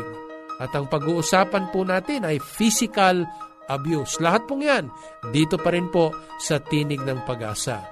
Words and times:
At 0.60 0.72
ang 0.72 0.88
pag-uusapan 0.88 1.74
po 1.74 1.84
natin 1.84 2.24
ay 2.24 2.40
physical 2.40 3.28
abuse. 3.68 4.20
Lahat 4.20 4.44
pong 4.44 4.64
yan, 4.64 4.88
dito 5.32 5.56
pa 5.60 5.72
rin 5.72 5.88
po 5.88 6.12
sa 6.40 6.60
Tinig 6.60 7.00
ng 7.02 7.24
Pag-asa. 7.24 7.84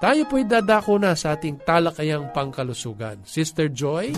Tayo 0.00 0.24
po'y 0.24 0.48
dadako 0.48 0.96
na 0.96 1.12
sa 1.12 1.36
ating 1.36 1.60
talakayang 1.60 2.32
pangkalusugan. 2.32 3.20
Sister 3.28 3.68
Joy? 3.68 4.16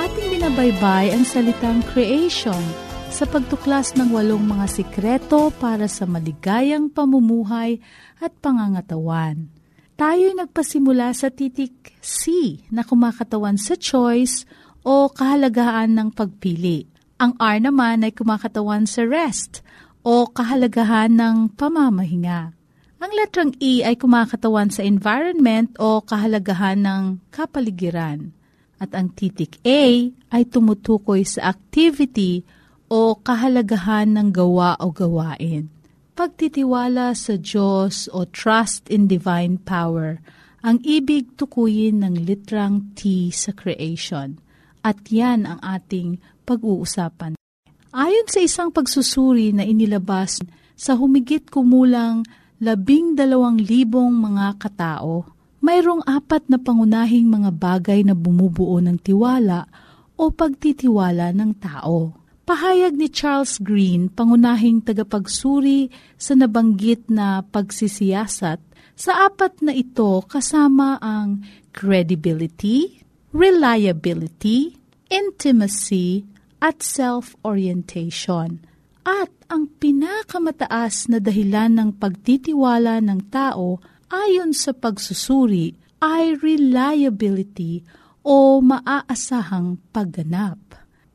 Ating 0.00 0.28
binabaybay 0.32 1.12
ang 1.12 1.28
salitang 1.28 1.84
creation 1.92 2.64
sa 3.12 3.28
pagtuklas 3.28 3.94
ng 3.94 4.10
walong 4.10 4.42
mga 4.42 4.66
sikreto 4.72 5.52
para 5.60 5.84
sa 5.86 6.08
maligayang 6.08 6.88
pamumuhay 6.88 7.78
at 8.24 8.32
pangangatawan. 8.40 9.52
Tayo'y 9.94 10.34
nagpasimula 10.34 11.14
sa 11.14 11.30
titik 11.30 11.94
C 12.02 12.58
na 12.74 12.82
kumakatawan 12.82 13.54
sa 13.54 13.78
choice 13.78 14.42
o 14.84 15.08
kahalagahan 15.08 15.96
ng 15.96 16.12
pagpili. 16.12 16.84
Ang 17.16 17.34
R 17.40 17.58
naman 17.58 18.04
ay 18.04 18.12
kumakatawan 18.12 18.84
sa 18.84 19.02
rest 19.02 19.64
o 20.04 20.28
kahalagahan 20.28 21.16
ng 21.16 21.56
pamamahinga. 21.56 22.52
Ang 23.00 23.12
letrang 23.20 23.52
E 23.60 23.84
ay 23.84 23.96
kumakatawan 23.96 24.68
sa 24.68 24.84
environment 24.84 25.72
o 25.80 26.04
kahalagahan 26.04 26.84
ng 26.84 27.02
kapaligiran. 27.32 28.32
At 28.80 28.92
ang 28.92 29.12
titik 29.12 29.60
A 29.64 30.08
ay 30.08 30.42
tumutukoy 30.48 31.24
sa 31.24 31.52
activity 31.52 32.44
o 32.88 33.16
kahalagahan 33.16 34.12
ng 34.12 34.28
gawa 34.32 34.76
o 34.80 34.92
gawain. 34.92 35.72
Pagtitiwala 36.14 37.16
sa 37.16 37.34
Diyos 37.40 38.06
o 38.12 38.28
trust 38.28 38.86
in 38.92 39.08
divine 39.08 39.58
power 39.58 40.20
ang 40.64 40.80
ibig 40.80 41.36
tukuyin 41.36 42.00
ng 42.00 42.24
litrang 42.24 42.96
T 42.96 43.28
sa 43.28 43.52
creation. 43.52 44.43
At 44.84 45.08
yan 45.08 45.48
ang 45.48 45.64
ating 45.64 46.20
pag-uusapan. 46.44 47.40
Ayon 47.94 48.28
sa 48.28 48.44
isang 48.44 48.68
pagsusuri 48.68 49.56
na 49.56 49.64
inilabas 49.64 50.44
sa 50.76 50.92
humigit 50.92 51.48
kumulang 51.48 52.20
labing 52.60 53.16
dalawang 53.16 53.56
libong 53.56 54.12
mga 54.12 54.60
katao, 54.60 55.24
mayroong 55.64 56.04
apat 56.04 56.44
na 56.52 56.60
pangunahing 56.60 57.24
mga 57.24 57.50
bagay 57.56 58.04
na 58.04 58.12
bumubuo 58.12 58.76
ng 58.84 59.00
tiwala 59.00 59.64
o 60.20 60.28
pagtitiwala 60.28 61.32
ng 61.32 61.52
tao. 61.56 62.12
Pahayag 62.44 62.92
ni 62.92 63.08
Charles 63.08 63.56
Green, 63.56 64.12
pangunahing 64.12 64.84
tagapagsuri 64.84 65.88
sa 66.20 66.36
nabanggit 66.36 67.08
na 67.08 67.40
pagsisiyasat, 67.40 68.60
sa 68.94 69.12
apat 69.26 69.64
na 69.64 69.72
ito 69.72 70.20
kasama 70.28 71.00
ang 71.00 71.40
credibility, 71.72 73.03
reliability, 73.34 74.78
intimacy, 75.10 76.22
at 76.62 76.80
self-orientation. 76.80 78.62
At 79.04 79.34
ang 79.50 79.68
pinakamataas 79.82 81.12
na 81.12 81.18
dahilan 81.20 81.76
ng 81.76 81.90
pagtitiwala 81.98 83.02
ng 83.04 83.20
tao 83.28 83.82
ayon 84.08 84.54
sa 84.56 84.72
pagsusuri 84.72 85.74
ay 86.00 86.38
reliability 86.40 87.84
o 88.24 88.62
maaasahang 88.62 89.82
pagganap. 89.92 90.56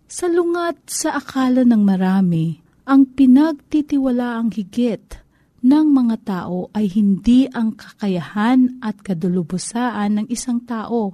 Salungat 0.06 0.86
sa 0.92 1.18
akala 1.18 1.66
ng 1.66 1.82
marami, 1.82 2.62
ang 2.86 3.10
pinagtitiwalaang 3.10 4.54
higit 4.54 5.24
ng 5.66 5.88
mga 5.90 6.16
tao 6.26 6.70
ay 6.78 6.90
hindi 6.94 7.50
ang 7.50 7.74
kakayahan 7.74 8.82
at 8.86 9.02
kadulubusaan 9.02 10.22
ng 10.22 10.26
isang 10.30 10.62
tao 10.66 11.14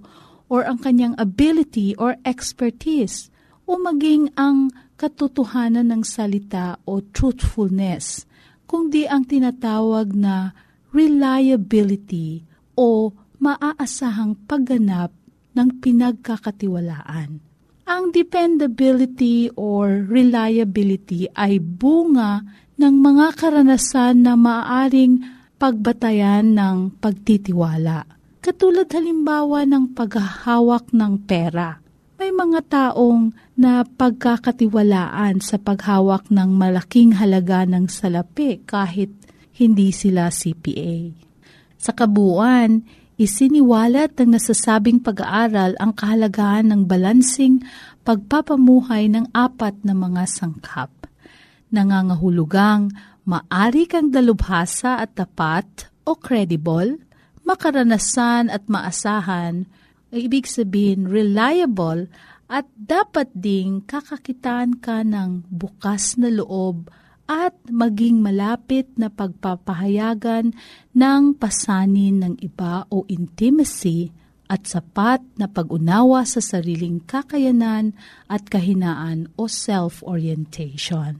or 0.51 0.65
ang 0.65 0.81
kanyang 0.81 1.17
ability 1.17 1.97
or 1.97 2.17
expertise 2.25 3.33
o 3.65 3.81
maging 3.81 4.29
ang 4.37 4.69
katotohanan 4.95 5.91
ng 5.91 6.03
salita 6.05 6.79
o 6.87 7.01
truthfulness, 7.01 8.23
kundi 8.69 9.09
ang 9.09 9.27
tinatawag 9.27 10.13
na 10.13 10.53
reliability 10.95 12.45
o 12.77 13.11
maaasahang 13.41 14.39
pagganap 14.47 15.11
ng 15.55 15.69
pinagkakatiwalaan. 15.83 17.43
Ang 17.85 18.03
dependability 18.09 19.53
or 19.53 20.09
reliability 20.09 21.29
ay 21.37 21.61
bunga 21.61 22.41
ng 22.75 22.95
mga 22.97 23.27
karanasan 23.37 24.25
na 24.25 24.33
maaaring 24.33 25.21
pagbatayan 25.61 26.57
ng 26.57 26.97
pagtitiwala. 26.97 28.03
Katulad 28.45 28.93
halimbawa 28.93 29.65
ng 29.65 29.97
paghahawak 29.97 30.93
ng 30.93 31.25
pera. 31.25 31.81
May 32.21 32.29
mga 32.29 32.61
taong 32.69 33.33
na 33.57 33.81
pagkakatiwalaan 33.81 35.41
sa 35.41 35.57
paghawak 35.57 36.29
ng 36.29 36.53
malaking 36.53 37.17
halaga 37.17 37.65
ng 37.65 37.89
salapi 37.89 38.61
kahit 38.61 39.09
hindi 39.57 39.89
sila 39.89 40.29
CPA. 40.29 41.09
Sa 41.81 41.89
kabuuan, 41.97 42.85
Isiniwalat 43.15 44.19
ng 44.19 44.35
nasasabing 44.35 44.99
pag-aaral 44.99 45.79
ang 45.79 45.95
kahalagahan 45.95 46.67
ng 46.67 46.83
balansing 46.83 47.63
pagpapamuhay 48.03 49.07
ng 49.07 49.31
apat 49.31 49.71
na 49.87 49.95
mga 49.95 50.27
sangkap. 50.27 50.91
Nangangahulugang 51.71 52.91
maari 53.23 53.87
kang 53.87 54.11
dalubhasa 54.11 54.99
at 54.99 55.15
tapat 55.15 55.87
o 56.03 56.19
credible, 56.19 56.99
makaranasan 57.45 58.51
at 58.51 58.65
maasahan, 58.65 59.69
ibig 60.09 60.49
sabihin 60.49 61.07
reliable 61.07 62.09
at 62.45 62.65
dapat 62.77 63.29
ding 63.33 63.81
kakakitaan 63.85 64.77
ka 64.81 65.01
ng 65.01 65.49
bukas 65.49 66.17
na 66.17 66.29
loob 66.29 66.89
at 67.25 67.57
maging 67.65 68.21
malapit 68.21 68.85
na 69.01 69.09
pagpapahayagan 69.09 70.53
ng 70.93 71.21
pasanin 71.41 72.21
ng 72.21 72.33
iba 72.41 72.85
o 72.93 73.01
intimacy 73.09 74.13
at 74.45 74.69
sapat 74.69 75.25
na 75.41 75.49
pag-unawa 75.49 76.21
sa 76.21 76.37
sariling 76.37 77.01
kakayanan 77.01 77.97
at 78.29 78.45
kahinaan 78.45 79.33
o 79.41 79.49
self-orientation. 79.49 81.17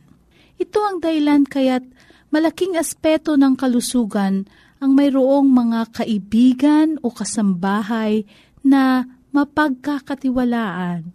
Ito 0.62 0.80
ang 0.86 0.98
dahilan 1.02 1.50
kaya't 1.50 1.86
malaking 2.30 2.78
aspeto 2.78 3.34
ng 3.34 3.58
kalusugan 3.58 4.46
ang 4.80 4.92
mayroong 4.96 5.48
mga 5.48 5.80
kaibigan 6.04 7.00
o 7.00 7.12
kasambahay 7.12 8.28
na 8.66 9.08
mapagkakatiwalaan. 9.32 11.12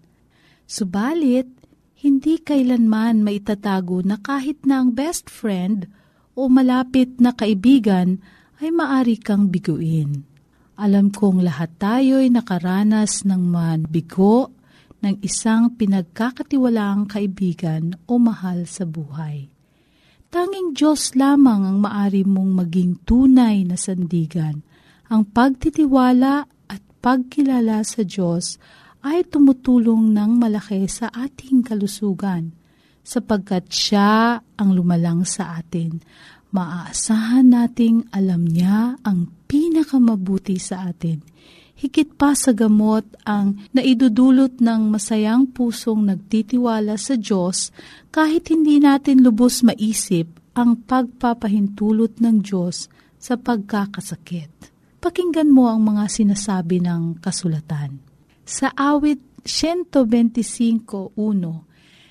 Subalit, 0.65 1.49
hindi 2.01 2.41
kailanman 2.41 3.21
maitatago 3.21 4.01
na 4.01 4.17
kahit 4.17 4.65
na 4.65 4.81
ang 4.81 4.97
best 4.97 5.29
friend 5.29 5.85
o 6.33 6.49
malapit 6.49 7.21
na 7.21 7.37
kaibigan 7.37 8.23
ay 8.65 8.73
maari 8.73 9.21
kang 9.21 9.53
biguin. 9.53 10.25
Alam 10.81 11.13
kong 11.13 11.45
lahat 11.45 11.77
tayo'y 11.77 12.33
nakaranas 12.33 13.29
ng 13.29 13.43
manbigo 13.45 14.57
ng 15.05 15.21
isang 15.21 15.77
pinagkakatiwalaang 15.77 17.05
kaibigan 17.05 17.97
o 18.09 18.17
mahal 18.17 18.65
sa 18.65 18.89
buhay. 18.89 19.60
Tanging 20.31 20.79
Diyos 20.79 21.19
lamang 21.19 21.67
ang 21.67 21.79
maari 21.83 22.23
mong 22.23 22.63
maging 22.63 23.03
tunay 23.03 23.67
na 23.67 23.75
sandigan. 23.75 24.63
Ang 25.11 25.27
pagtitiwala 25.27 26.47
at 26.71 26.83
pagkilala 27.03 27.83
sa 27.83 28.07
Diyos 28.07 28.55
ay 29.03 29.27
tumutulong 29.27 30.15
ng 30.15 30.39
malaki 30.39 30.87
sa 30.87 31.11
ating 31.11 31.67
kalusugan 31.67 32.55
sapagkat 33.03 33.75
siya 33.75 34.39
ang 34.55 34.71
lumalang 34.71 35.27
sa 35.27 35.59
atin. 35.59 35.99
Maaasahan 36.55 37.51
nating 37.51 38.15
alam 38.15 38.47
niya 38.47 39.03
ang 39.03 39.35
pinakamabuti 39.51 40.63
sa 40.63 40.95
atin. 40.95 41.27
Higit 41.81 42.13
pa 42.21 42.37
sa 42.37 42.53
gamot 42.53 43.09
ang 43.25 43.57
naidudulot 43.73 44.61
ng 44.61 44.93
masayang 44.93 45.49
pusong 45.49 46.05
nagtitiwala 46.05 47.01
sa 47.01 47.17
Diyos 47.17 47.73
kahit 48.13 48.53
hindi 48.53 48.77
natin 48.77 49.25
lubos 49.25 49.65
maisip 49.65 50.29
ang 50.53 50.85
pagpapahintulot 50.85 52.21
ng 52.21 52.45
Diyos 52.45 52.93
sa 53.17 53.41
pagkakasakit. 53.41 54.53
Pakinggan 55.01 55.49
mo 55.49 55.73
ang 55.73 55.81
mga 55.81 56.05
sinasabi 56.13 56.85
ng 56.85 57.17
kasulatan. 57.25 57.97
Sa 58.45 58.69
awit 58.77 59.25
125.1, 59.49 61.17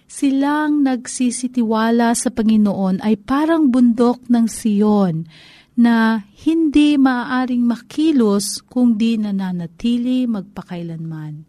silang 0.09 0.81
nagsisitiwala 0.81 2.17
sa 2.17 2.33
Panginoon 2.33 3.05
ay 3.05 3.21
parang 3.21 3.69
bundok 3.69 4.25
ng 4.33 4.49
Siyon 4.49 5.29
na 5.79 6.27
hindi 6.43 6.99
maaaring 6.99 7.63
makilos 7.63 8.59
kung 8.67 8.99
di 8.99 9.15
nananatili 9.15 10.27
magpakailanman. 10.27 11.47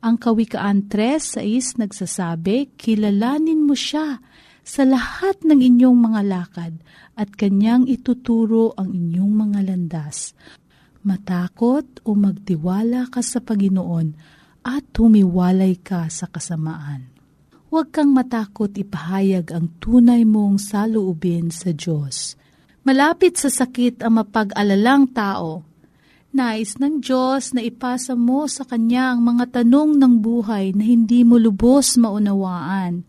Ang 0.00 0.16
Kawikaan 0.16 0.88
3.6 0.88 1.76
nagsasabi, 1.84 2.72
Kilalanin 2.80 3.68
mo 3.68 3.76
siya 3.76 4.16
sa 4.64 4.82
lahat 4.88 5.44
ng 5.44 5.60
inyong 5.60 5.98
mga 6.08 6.20
lakad 6.24 6.72
at 7.20 7.28
kanyang 7.36 7.84
ituturo 7.84 8.72
ang 8.80 8.96
inyong 8.96 9.32
mga 9.44 9.60
landas 9.68 10.32
matakot 11.06 11.86
o 12.02 12.18
magtiwala 12.18 13.06
ka 13.06 13.22
sa 13.22 13.38
Panginoon 13.38 14.18
at 14.66 14.90
humiwalay 14.98 15.78
ka 15.78 16.10
sa 16.10 16.26
kasamaan. 16.26 17.06
Huwag 17.70 17.94
kang 17.94 18.10
matakot 18.10 18.74
ipahayag 18.74 19.54
ang 19.54 19.70
tunay 19.78 20.26
mong 20.26 20.58
saluubin 20.58 21.54
sa 21.54 21.70
Diyos. 21.70 22.34
Malapit 22.86 23.34
sa 23.34 23.50
sakit 23.50 23.98
ang 24.06 24.22
mapag-alalang 24.22 25.10
tao. 25.10 25.66
Nais 26.30 26.78
ng 26.78 27.02
Diyos 27.02 27.50
na 27.50 27.58
ipasa 27.58 28.14
mo 28.14 28.46
sa 28.46 28.62
Kanya 28.62 29.10
ang 29.10 29.26
mga 29.26 29.58
tanong 29.58 29.98
ng 29.98 30.22
buhay 30.22 30.70
na 30.70 30.86
hindi 30.86 31.26
mo 31.26 31.34
lubos 31.34 31.98
maunawaan. 31.98 33.02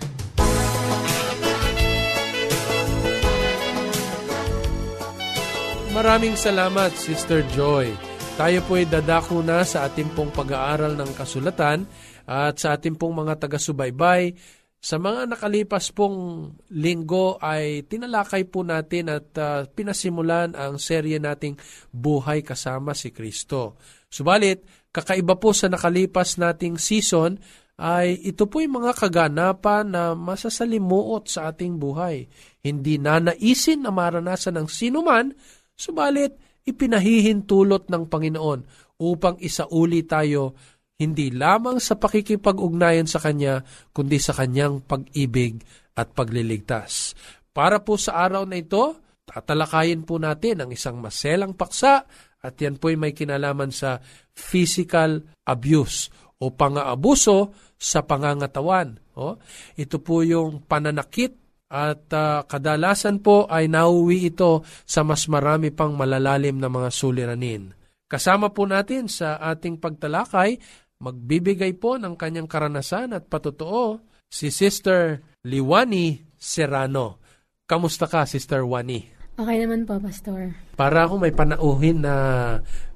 Maraming 5.90 6.38
salamat, 6.40 6.96
Sister 6.96 7.44
Joy. 7.52 7.92
Tayo 8.40 8.64
po 8.64 8.80
ay 8.80 8.88
dadako 8.88 9.44
na 9.44 9.68
sa 9.68 9.84
ating 9.84 10.16
pong 10.16 10.32
pag-aaral 10.32 10.96
ng 10.96 11.12
kasulatan 11.12 11.84
at 12.24 12.56
sa 12.56 12.80
ating 12.80 12.96
pong 12.96 13.26
mga 13.26 13.36
taga-subaybay. 13.36 14.32
Sa 14.80 14.96
mga 14.96 15.28
nakalipas 15.28 15.92
pong 15.92 16.48
linggo 16.72 17.36
ay 17.44 17.84
tinalakay 17.84 18.48
po 18.48 18.64
natin 18.64 19.12
at 19.12 19.28
uh, 19.36 19.68
pinasimulan 19.68 20.56
ang 20.56 20.80
serye 20.80 21.20
nating 21.20 21.60
Buhay 21.92 22.40
Kasama 22.40 22.96
si 22.96 23.12
Kristo. 23.12 23.76
Subalit, 24.10 24.66
kakaiba 24.90 25.38
po 25.38 25.54
sa 25.54 25.70
nakalipas 25.70 26.42
nating 26.42 26.82
season 26.82 27.38
ay 27.80 28.20
ito 28.28 28.50
po 28.52 28.60
yung 28.60 28.84
mga 28.84 28.92
kaganapan 28.98 29.88
na 29.88 30.12
masasalimuot 30.12 31.32
sa 31.32 31.54
ating 31.54 31.80
buhay. 31.80 32.28
Hindi 32.60 33.00
na 33.00 33.24
naisin 33.24 33.88
na 33.88 33.94
maranasan 33.94 34.60
ng 34.60 34.68
sinuman, 34.68 35.32
subalit 35.80 36.36
ipinahihintulot 36.68 37.88
ng 37.88 38.04
Panginoon 38.12 38.60
upang 39.00 39.40
isauli 39.40 40.04
tayo 40.04 40.60
hindi 41.00 41.32
lamang 41.32 41.80
sa 41.80 41.96
pakikipag-ugnayan 41.96 43.08
sa 43.08 43.24
Kanya, 43.24 43.64
kundi 43.96 44.20
sa 44.20 44.36
Kanyang 44.36 44.84
pag-ibig 44.84 45.64
at 45.96 46.12
pagliligtas. 46.12 47.16
Para 47.56 47.80
po 47.80 47.96
sa 47.96 48.20
araw 48.20 48.44
na 48.44 48.60
ito, 48.60 49.00
tatalakayin 49.24 50.04
po 50.04 50.20
natin 50.20 50.68
ang 50.68 50.70
isang 50.76 51.00
maselang 51.00 51.56
paksa 51.56 52.04
at 52.40 52.56
yan 52.60 52.80
po 52.80 52.92
ay 52.92 52.98
may 52.98 53.12
kinalaman 53.12 53.72
sa 53.72 54.00
physical 54.32 55.24
abuse 55.44 56.08
o 56.40 56.56
pang-aabuso 56.56 57.52
sa 57.76 58.04
pangangatawan. 58.08 59.00
O, 59.20 59.36
ito 59.76 60.00
po 60.00 60.24
yung 60.24 60.64
pananakit 60.64 61.36
at 61.70 62.08
uh, 62.16 62.48
kadalasan 62.48 63.20
po 63.20 63.46
ay 63.46 63.68
nauwi 63.68 64.32
ito 64.32 64.64
sa 64.88 65.04
mas 65.04 65.28
marami 65.28 65.70
pang 65.70 65.94
malalalim 65.94 66.58
na 66.58 66.72
mga 66.72 66.90
suliranin. 66.90 67.76
Kasama 68.10 68.50
po 68.50 68.66
natin 68.66 69.06
sa 69.06 69.38
ating 69.38 69.78
pagtalakay, 69.78 70.58
magbibigay 71.04 71.78
po 71.78 72.02
ng 72.02 72.18
kanyang 72.18 72.50
karanasan 72.50 73.14
at 73.14 73.30
patotoo 73.30 74.02
si 74.26 74.50
Sister 74.50 75.22
Liwani 75.46 76.34
Serrano. 76.34 77.22
Kamusta 77.70 78.10
ka, 78.10 78.26
Sister 78.26 78.66
Wani? 78.66 79.19
Okay 79.40 79.56
naman 79.64 79.88
po, 79.88 79.96
Pastor. 80.04 80.52
Para 80.76 81.08
ako 81.08 81.24
may 81.24 81.32
panauhin 81.32 82.04
na 82.04 82.16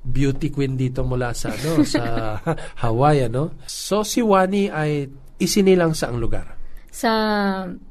beauty 0.03 0.51
queen 0.51 0.75
dito 0.75 1.07
mula 1.07 1.31
sa 1.31 1.55
ano 1.55 1.79
sa 1.95 2.35
Hawaii, 2.83 3.31
ano? 3.31 3.55
So 3.63 4.03
si 4.03 4.19
Wani 4.19 4.67
ay 4.67 5.07
isinilang 5.39 5.95
sa 5.95 6.11
ang 6.11 6.19
lugar. 6.19 6.59
Sa 6.91 7.09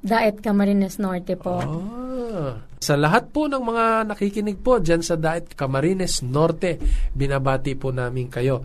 Daet 0.04 0.44
Camarines 0.44 1.00
Norte 1.00 1.32
po. 1.40 1.64
Ah. 1.64 2.60
Sa 2.76 2.94
lahat 3.00 3.32
po 3.32 3.48
ng 3.48 3.64
mga 3.64 4.12
nakikinig 4.12 4.60
po 4.60 4.84
dyan 4.84 5.00
sa 5.00 5.16
Daet 5.16 5.56
Camarines 5.56 6.20
Norte, 6.20 6.76
binabati 7.16 7.72
po 7.72 7.88
namin 7.88 8.28
kayo. 8.28 8.60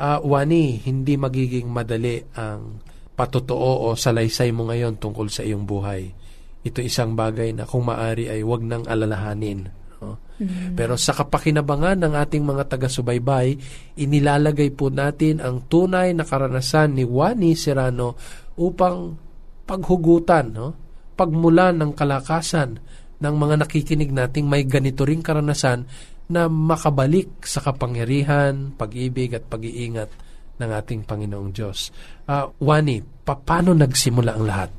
Uh, 0.00 0.16
Wani, 0.24 0.80
hindi 0.80 1.20
magiging 1.20 1.68
madali 1.68 2.24
ang 2.40 2.80
patotoo 3.12 3.92
o 3.92 3.96
salaysay 3.96 4.48
mo 4.48 4.68
ngayon 4.68 4.96
tungkol 4.96 5.28
sa 5.28 5.44
iyong 5.44 5.68
buhay. 5.68 6.25
Ito 6.66 6.82
isang 6.82 7.14
bagay 7.14 7.54
na 7.54 7.62
kung 7.62 7.86
maari 7.86 8.26
ay 8.26 8.42
wag 8.42 8.66
nang 8.66 8.82
alalahanin. 8.90 9.70
No? 10.02 10.18
Mm-hmm. 10.42 10.74
Pero 10.74 10.98
sa 10.98 11.14
kapakinabangan 11.14 12.02
ng 12.02 12.14
ating 12.18 12.42
mga 12.42 12.66
taga-subaybay, 12.66 13.54
inilalagay 14.02 14.74
po 14.74 14.90
natin 14.90 15.38
ang 15.38 15.70
tunay 15.70 16.10
na 16.10 16.26
karanasan 16.26 16.98
ni 16.98 17.06
Wani 17.06 17.54
Serrano 17.54 18.18
upang 18.58 19.14
paghugutan, 19.62 20.46
no? 20.50 20.68
pagmulan 21.16 21.78
ng 21.78 21.94
kalakasan 21.94 22.82
ng 23.16 23.34
mga 23.34 23.64
nakikinig 23.64 24.12
nating 24.12 24.44
may 24.44 24.68
ganito 24.68 25.08
ring 25.08 25.24
karanasan 25.24 25.88
na 26.26 26.50
makabalik 26.50 27.46
sa 27.46 27.62
kapangyarihan, 27.62 28.74
pag-ibig 28.74 29.32
at 29.32 29.46
pag-iingat 29.46 30.10
ng 30.58 30.70
ating 30.72 31.06
Panginoong 31.06 31.50
Diyos. 31.54 31.94
Uh, 32.26 32.50
Wani, 32.60 33.00
pa- 33.00 33.38
paano 33.38 33.72
nagsimula 33.72 34.34
ang 34.34 34.44
lahat? 34.44 34.72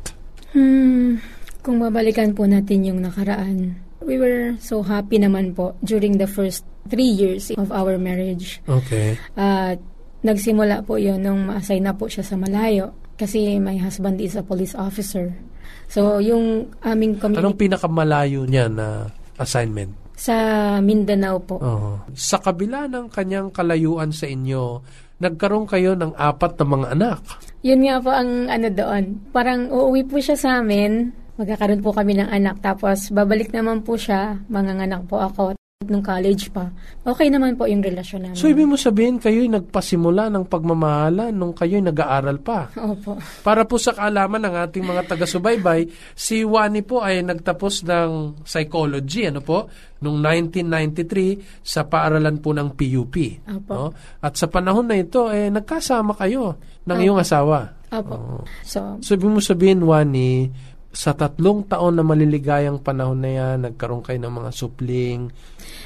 Hmm, 0.52 1.18
kung 1.68 1.84
babalikan 1.84 2.32
po 2.32 2.48
natin 2.48 2.88
yung 2.88 3.04
nakaraan, 3.04 3.76
we 4.00 4.16
were 4.16 4.56
so 4.64 4.80
happy 4.80 5.20
naman 5.20 5.52
po 5.52 5.76
during 5.84 6.16
the 6.16 6.24
first 6.24 6.64
three 6.88 7.12
years 7.12 7.52
of 7.60 7.76
our 7.76 8.00
marriage. 8.00 8.64
Okay. 8.64 9.20
At 9.36 9.76
uh, 9.76 9.84
nagsimula 10.24 10.88
po 10.88 10.96
yon 10.96 11.28
nung 11.28 11.52
ma-assign 11.52 11.84
na 11.84 11.92
po 11.92 12.08
siya 12.08 12.24
sa 12.24 12.40
malayo 12.40 12.96
kasi 13.20 13.60
my 13.60 13.76
husband 13.76 14.24
is 14.24 14.40
a 14.40 14.44
police 14.48 14.80
officer. 14.80 15.36
So, 15.92 16.24
yung 16.24 16.72
aming 16.88 17.20
community... 17.20 17.44
Anong 17.44 17.60
pinakamalayo 17.60 18.48
niya 18.48 18.72
na 18.72 19.12
assignment? 19.36 19.92
Sa 20.16 20.36
Mindanao 20.80 21.44
po. 21.44 21.60
Uh-huh. 21.60 22.00
Sa 22.16 22.40
kabila 22.40 22.88
ng 22.88 23.12
kanyang 23.12 23.52
kalayuan 23.52 24.16
sa 24.16 24.24
inyo, 24.24 24.80
nagkaroon 25.20 25.68
kayo 25.68 26.00
ng 26.00 26.16
apat 26.16 26.56
na 26.56 26.66
mga 26.66 26.88
anak. 26.96 27.22
Yun 27.60 27.84
nga 27.84 28.00
po 28.00 28.10
ang 28.16 28.48
ano 28.48 28.68
doon. 28.72 29.04
Parang 29.36 29.68
uuwi 29.68 30.08
po 30.08 30.16
siya 30.24 30.40
sa 30.40 30.50
amin, 30.64 31.12
magkakaroon 31.38 31.86
po 31.86 31.94
kami 31.94 32.18
ng 32.18 32.30
anak, 32.30 32.60
tapos 32.60 33.14
babalik 33.14 33.54
naman 33.54 33.86
po 33.86 33.96
siya, 33.96 34.42
manganganak 34.50 35.06
po 35.06 35.22
ako 35.22 35.58
nung 35.86 36.02
college 36.02 36.50
pa, 36.50 36.74
okay 37.06 37.30
naman 37.30 37.54
po 37.54 37.70
yung 37.70 37.86
relasyon 37.86 38.26
namin. 38.26 38.38
So, 38.38 38.50
ibig 38.50 38.66
mo 38.66 38.76
sabihin, 38.76 39.22
kayo'y 39.22 39.46
nagpasimula 39.46 40.28
ng 40.34 40.50
pagmamahalan 40.50 41.32
nung 41.32 41.54
kayo'y 41.54 41.86
nag-aaral 41.86 42.42
pa. 42.42 42.74
Opo. 42.76 43.22
Para 43.46 43.62
po 43.64 43.78
sa 43.78 43.94
kaalaman 43.94 44.42
ng 44.42 44.56
ating 44.68 44.82
mga 44.82 45.06
taga-subaybay, 45.06 45.86
si 46.18 46.42
Wani 46.42 46.82
po 46.82 47.06
ay 47.06 47.22
nagtapos 47.22 47.86
ng 47.86 48.42
psychology, 48.42 49.30
ano 49.30 49.46
po, 49.46 49.70
noong 50.02 50.18
1993 50.18 51.62
sa 51.62 51.86
paaralan 51.86 52.42
po 52.42 52.58
ng 52.58 52.74
PUP. 52.74 53.16
Opo. 53.46 53.74
No? 53.74 53.88
At 54.26 54.34
sa 54.34 54.50
panahon 54.50 54.90
na 54.90 54.98
ito, 54.98 55.30
eh, 55.30 55.54
nagkasama 55.54 56.18
kayo 56.18 56.58
ng 56.90 56.98
Opo. 56.98 57.04
iyong 57.06 57.20
asawa. 57.22 57.78
Opo. 57.94 58.16
Oh. 58.18 58.42
So, 58.66 58.98
so, 59.00 59.14
ibig 59.14 59.30
mo 59.30 59.40
sabihin, 59.40 59.86
Wani, 59.86 60.50
sa 60.98 61.14
tatlong 61.14 61.62
taon 61.70 61.94
na 61.94 62.02
maliligayang 62.02 62.82
panahon 62.82 63.22
na 63.22 63.30
yan, 63.30 63.70
nagkaroon 63.70 64.02
kayo 64.02 64.18
ng 64.18 64.34
mga 64.34 64.50
supling. 64.50 65.30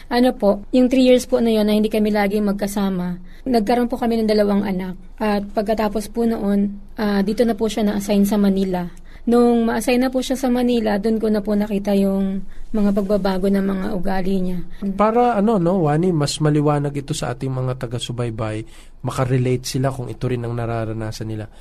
Ano 0.08 0.32
po, 0.32 0.64
yung 0.72 0.88
three 0.88 1.04
years 1.04 1.28
po 1.28 1.44
na 1.44 1.52
yun 1.52 1.68
na 1.68 1.76
hindi 1.76 1.92
kami 1.92 2.16
lagi 2.16 2.40
magkasama, 2.40 3.20
nagkaroon 3.44 3.92
po 3.92 4.00
kami 4.00 4.24
ng 4.24 4.32
dalawang 4.32 4.64
anak. 4.64 4.96
At 5.20 5.44
pagkatapos 5.52 6.08
po 6.16 6.24
noon, 6.24 6.80
uh, 6.96 7.20
dito 7.28 7.44
na 7.44 7.60
po 7.60 7.68
siya 7.68 7.92
na-assign 7.92 8.24
sa 8.24 8.40
Manila. 8.40 8.88
Nung 9.28 9.68
ma-assign 9.68 10.00
na 10.00 10.08
po 10.08 10.24
siya 10.24 10.40
sa 10.40 10.48
Manila, 10.48 10.96
doon 10.96 11.20
ko 11.20 11.28
na 11.28 11.44
po 11.44 11.60
nakita 11.60 11.92
yung 11.92 12.48
mga 12.72 12.96
pagbabago 12.96 13.52
ng 13.52 13.68
mga 13.68 13.88
ugali 13.92 14.36
niya. 14.40 14.60
Para 14.96 15.36
ano, 15.36 15.60
no, 15.60 15.92
Wani, 15.92 16.16
mas 16.16 16.40
maliwanag 16.40 16.96
ito 16.96 17.12
sa 17.12 17.36
ating 17.36 17.52
mga 17.52 17.84
taga-subaybay, 17.84 18.64
makarelate 19.04 19.68
sila 19.68 19.92
kung 19.92 20.08
ito 20.08 20.24
rin 20.32 20.48
ang 20.48 20.56
nararanasan 20.56 21.28
nila 21.28 21.52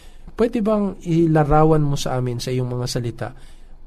pwede 0.41 0.65
bang 0.65 0.97
ilarawan 1.05 1.85
mo 1.85 2.01
sa 2.01 2.17
amin 2.17 2.41
sa 2.41 2.49
iyong 2.49 2.73
mga 2.73 2.87
salita, 2.89 3.29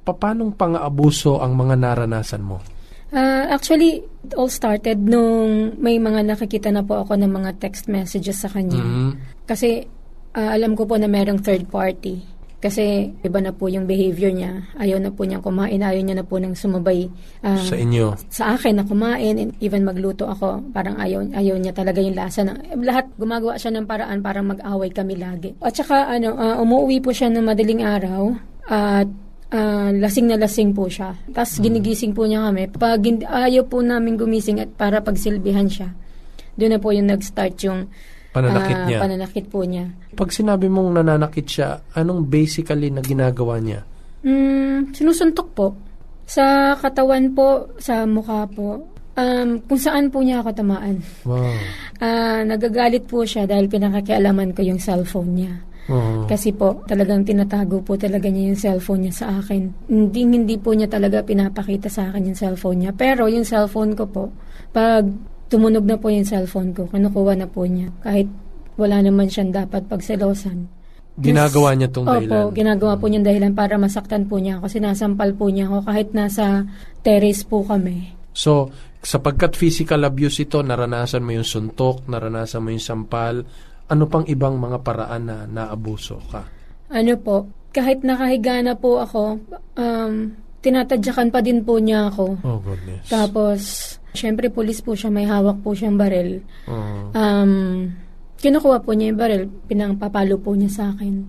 paanong 0.05 0.53
pang-aabuso 0.53 1.41
ang 1.41 1.57
mga 1.57 1.73
naranasan 1.81 2.45
mo? 2.45 2.61
Uh, 3.09 3.45
actually, 3.49 4.05
it 4.25 4.33
all 4.37 4.49
started 4.49 5.01
nung 5.01 5.73
may 5.81 5.97
mga 5.97 6.21
nakikita 6.29 6.69
na 6.69 6.85
po 6.85 7.01
ako 7.01 7.17
ng 7.17 7.29
mga 7.29 7.57
text 7.57 7.89
messages 7.89 8.41
sa 8.41 8.49
kanya. 8.53 8.81
Mm-hmm. 8.81 9.11
Kasi 9.49 9.85
uh, 10.37 10.49
alam 10.53 10.77
ko 10.77 10.85
po 10.85 10.97
na 10.97 11.09
merong 11.09 11.41
third 11.41 11.69
party. 11.69 12.21
Kasi 12.63 13.11
iba 13.11 13.43
na 13.43 13.51
po 13.51 13.67
yung 13.67 13.83
behavior 13.83 14.31
niya. 14.31 14.63
Ayaw 14.79 14.95
na 15.03 15.11
po 15.11 15.27
niyang 15.27 15.43
kumain. 15.43 15.83
Ayaw 15.83 15.99
niya 15.99 16.15
na 16.15 16.23
po 16.23 16.39
nang 16.39 16.55
sumabay. 16.55 17.11
Um, 17.43 17.59
sa 17.59 17.75
inyo? 17.75 18.15
Sa 18.31 18.55
akin 18.55 18.79
na 18.79 18.87
kumain. 18.87 19.35
And 19.35 19.51
even 19.59 19.83
magluto 19.83 20.31
ako. 20.31 20.63
Parang 20.71 20.95
ayaw, 20.95 21.27
ayaw 21.35 21.59
niya 21.59 21.75
talaga 21.75 21.99
yung 21.99 22.15
lasa. 22.15 22.47
Ng, 22.47 22.79
lahat 22.87 23.11
gumagawa 23.19 23.59
siya 23.59 23.75
ng 23.75 23.83
paraan 23.83 24.23
para 24.23 24.39
mag-away 24.39 24.95
kami 24.95 25.19
lagi. 25.19 25.51
At 25.59 25.75
saka 25.75 26.07
ano, 26.07 26.39
uh, 26.39 26.63
umuwi 26.63 27.03
po 27.03 27.11
siya 27.11 27.27
ng 27.35 27.43
madaling 27.43 27.83
araw. 27.83 28.31
At 28.71 29.11
uh, 29.51 29.91
lasing 29.99 30.31
na 30.31 30.39
lasing 30.39 30.71
po 30.71 30.87
siya. 30.87 31.19
Tapos 31.35 31.59
hmm. 31.59 31.67
ginigising 31.67 32.15
po 32.15 32.23
niya 32.23 32.47
kami. 32.47 32.71
Pag 32.71 33.03
ayaw 33.27 33.67
po 33.67 33.83
namin 33.83 34.15
gumising 34.15 34.63
at 34.63 34.71
para 34.71 35.03
pagsilbihan 35.03 35.67
siya. 35.67 35.91
Doon 36.55 36.77
na 36.77 36.79
po 36.79 36.95
yung 36.95 37.11
nag-start 37.11 37.59
yung 37.67 37.91
Pananakit 38.33 38.77
uh, 38.77 38.85
niya. 38.89 38.99
Pananakit 38.99 39.45
po 39.47 39.61
niya. 39.61 39.85
Pag 40.17 40.33
sinabi 40.33 40.65
mong 40.65 40.97
nananakit 40.97 41.45
siya, 41.45 41.77
anong 41.93 42.25
basically 42.25 42.89
na 42.89 43.05
ginagawa 43.05 43.61
niya? 43.61 43.85
Mm, 44.25 44.89
sinusuntok 44.89 45.47
po. 45.53 45.77
Sa 46.25 46.73
katawan 46.81 47.29
po, 47.37 47.77
sa 47.77 48.09
mukha 48.09 48.49
po. 48.49 48.89
Um, 49.13 49.61
kung 49.69 49.77
saan 49.77 50.09
po 50.09 50.25
niya 50.25 50.41
ako 50.41 50.49
tamaan. 50.57 50.97
Wow. 51.21 51.53
Uh, 52.01 52.41
nagagalit 52.51 53.05
po 53.05 53.21
siya 53.21 53.45
dahil 53.45 53.69
pinakakialaman 53.69 54.57
ko 54.57 54.65
yung 54.65 54.81
cellphone 54.81 55.37
niya. 55.37 55.53
Uh-huh. 55.83 56.23
Kasi 56.25 56.55
po, 56.55 56.81
talagang 56.87 57.27
tinatago 57.27 57.83
po 57.83 57.99
talaga 57.99 58.31
niya 58.31 58.55
yung 58.55 58.59
cellphone 58.59 59.05
niya 59.05 59.13
sa 59.13 59.27
akin. 59.37 59.61
Hindi, 59.91 60.21
hindi 60.25 60.55
po 60.57 60.71
niya 60.73 60.89
talaga 60.89 61.21
pinapakita 61.21 61.91
sa 61.91 62.09
akin 62.09 62.33
yung 62.33 62.39
cellphone 62.39 62.77
niya. 62.81 62.91
Pero 62.95 63.27
yung 63.27 63.45
cellphone 63.45 63.93
ko 63.93 64.07
po, 64.07 64.23
pag 64.71 65.05
tumunog 65.53 65.85
na 65.85 66.01
po 66.01 66.09
yung 66.09 66.25
cellphone 66.25 66.73
ko. 66.73 66.89
Kinukuha 66.89 67.37
na 67.37 67.45
po 67.45 67.69
niya. 67.69 67.93
Kahit 68.01 68.25
wala 68.73 69.05
naman 69.05 69.29
siyang 69.29 69.53
dapat 69.53 69.85
pagselosan. 69.85 70.65
Ginagawa 71.13 71.77
niya 71.77 71.93
tong 71.93 72.09
dahilan? 72.09 72.49
Opo, 72.49 72.57
ginagawa 72.57 72.97
po 72.97 73.05
niya 73.05 73.21
dahilan 73.21 73.53
para 73.53 73.77
masaktan 73.77 74.25
po 74.25 74.41
niya 74.41 74.57
ako. 74.57 74.65
Sinasampal 74.65 75.37
po 75.37 75.53
niya 75.53 75.69
ako 75.69 75.85
kahit 75.85 76.09
nasa 76.17 76.65
terrace 77.05 77.45
po 77.45 77.61
kami. 77.61 78.17
So, 78.33 78.73
sapagkat 78.97 79.53
physical 79.53 80.01
abuse 80.09 80.41
ito, 80.41 80.57
naranasan 80.65 81.21
mo 81.21 81.37
yung 81.37 81.45
suntok, 81.45 82.09
naranasan 82.09 82.65
mo 82.65 82.73
yung 82.73 82.81
sampal, 82.81 83.45
ano 83.93 84.03
pang 84.09 84.25
ibang 84.25 84.57
mga 84.57 84.81
paraan 84.81 85.23
na 85.29 85.37
naabuso 85.45 86.17
ka? 86.33 86.49
Ano 86.89 87.13
po, 87.21 87.45
kahit 87.69 88.01
nakahiga 88.01 88.65
na 88.65 88.73
po 88.73 88.97
ako, 89.05 89.37
um, 89.77 90.33
tinatadyakan 90.65 91.29
pa 91.29 91.45
din 91.45 91.61
po 91.61 91.77
niya 91.77 92.09
ako. 92.09 92.41
Oh, 92.41 92.57
goodness. 92.57 93.05
Tapos, 93.05 93.61
syempre, 94.13 94.47
pulis 94.49 94.79
po 94.79 94.93
siya, 94.93 95.09
may 95.11 95.27
hawak 95.27 95.59
po 95.61 95.73
siyang 95.73 95.97
baril. 95.99 96.39
Uh-huh. 96.69 97.11
Um, 97.11 97.53
kinukuha 98.39 98.81
po 98.81 98.93
niya 98.93 99.13
yung 99.13 99.21
baril, 99.21 99.43
pinangpapalo 99.67 100.39
po 100.39 100.53
niya 100.53 100.71
sa 100.71 100.83
akin. 100.95 101.25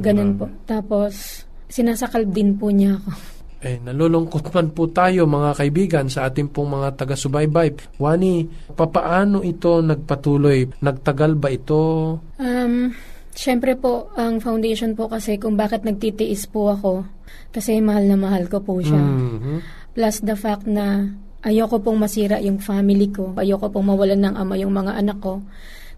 Ganun 0.00 0.36
po. 0.36 0.46
Tapos, 0.68 1.44
sinasakal 1.68 2.28
din 2.28 2.56
po 2.56 2.72
niya 2.72 2.96
ako. 2.98 3.12
Eh, 3.58 3.74
nalulungkot 3.82 4.54
man 4.54 4.70
po 4.70 4.86
tayo 4.86 5.26
mga 5.26 5.50
kaibigan 5.58 6.06
sa 6.06 6.30
ating 6.30 6.54
pong 6.54 6.78
mga 6.78 6.94
taga-subaybay. 6.94 7.98
Wani, 7.98 8.46
papaano 8.70 9.42
ito 9.42 9.82
nagpatuloy? 9.82 10.78
Nagtagal 10.78 11.34
ba 11.34 11.50
ito? 11.50 12.14
Um, 12.38 12.94
Siyempre 13.38 13.78
po, 13.78 14.10
ang 14.18 14.42
foundation 14.42 14.98
po 14.98 15.06
kasi 15.06 15.38
kung 15.38 15.54
bakit 15.54 15.86
nagtitiis 15.86 16.50
po 16.50 16.74
ako, 16.74 17.06
kasi 17.54 17.78
mahal 17.78 18.10
na 18.10 18.18
mahal 18.18 18.50
ko 18.50 18.58
po 18.58 18.82
siya. 18.82 18.98
Mm-hmm. 18.98 19.58
Plus 19.94 20.16
the 20.26 20.34
fact 20.34 20.66
na 20.66 21.14
ayoko 21.42 21.78
pong 21.78 21.98
masira 22.02 22.42
yung 22.42 22.58
family 22.58 23.10
ko, 23.10 23.30
ayoko 23.38 23.70
pong 23.70 23.94
mawalan 23.94 24.18
ng 24.18 24.34
ama 24.34 24.54
yung 24.58 24.74
mga 24.74 24.98
anak 24.98 25.18
ko. 25.22 25.42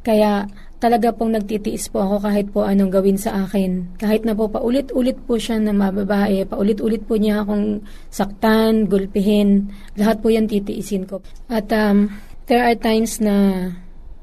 Kaya 0.00 0.49
talaga 0.80 1.12
pong 1.12 1.37
nagtitiis 1.37 1.92
po 1.92 2.00
ako 2.00 2.25
kahit 2.25 2.47
po 2.49 2.64
anong 2.64 2.88
gawin 2.88 3.20
sa 3.20 3.44
akin. 3.44 4.00
Kahit 4.00 4.25
na 4.25 4.32
po 4.32 4.49
paulit-ulit 4.49 5.16
po 5.28 5.37
siya 5.37 5.61
na 5.61 5.76
mababae, 5.76 6.49
paulit-ulit 6.49 7.04
po 7.04 7.20
niya 7.20 7.44
akong 7.44 7.85
saktan, 8.09 8.88
gulpihin, 8.88 9.68
lahat 10.00 10.25
po 10.25 10.32
yan 10.32 10.49
titiisin 10.49 11.04
ko. 11.04 11.20
At 11.52 11.68
um, 11.76 12.09
there 12.49 12.64
are 12.64 12.76
times 12.80 13.20
na 13.20 13.68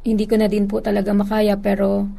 hindi 0.01 0.25
ko 0.25 0.41
na 0.41 0.49
din 0.49 0.65
po 0.65 0.81
talaga 0.81 1.13
makaya 1.13 1.53
pero 1.61 2.09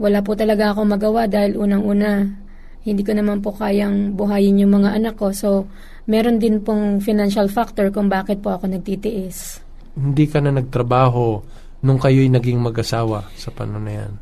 wala 0.00 0.24
po 0.24 0.32
talaga 0.32 0.72
ako 0.72 0.80
magawa 0.88 1.28
dahil 1.28 1.60
unang-una 1.60 2.40
hindi 2.84 3.00
ko 3.00 3.16
naman 3.16 3.40
po 3.40 3.52
kayang 3.56 4.12
buhayin 4.12 4.60
yung 4.60 4.76
mga 4.76 5.00
anak 5.00 5.16
ko. 5.16 5.32
So, 5.32 5.64
meron 6.04 6.36
din 6.36 6.60
pong 6.60 7.00
financial 7.00 7.48
factor 7.48 7.88
kung 7.88 8.08
bakit 8.08 8.40
po 8.40 8.52
ako 8.52 8.68
nagtitiis. 8.68 9.60
Hindi 9.94 10.24
ka 10.26 10.40
na 10.40 10.50
nagtrabaho 10.50 11.40
nung 11.80 12.00
kayo'y 12.00 12.28
naging 12.28 12.58
mag-asawa 12.58 13.28
sa 13.34 13.48
paano 13.48 13.78
na 13.78 13.92
yan? 13.92 14.12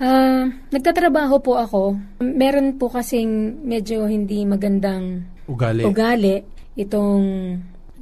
Ah, 0.00 0.48
nagtatrabaho 0.72 1.36
po 1.38 1.60
ako. 1.60 1.82
Meron 2.18 2.74
po 2.74 2.88
kasing 2.88 3.60
medyo 3.62 4.08
hindi 4.08 4.48
magandang 4.48 5.28
Ugali. 5.44 5.84
ugali 5.84 6.40
itong 6.74 7.24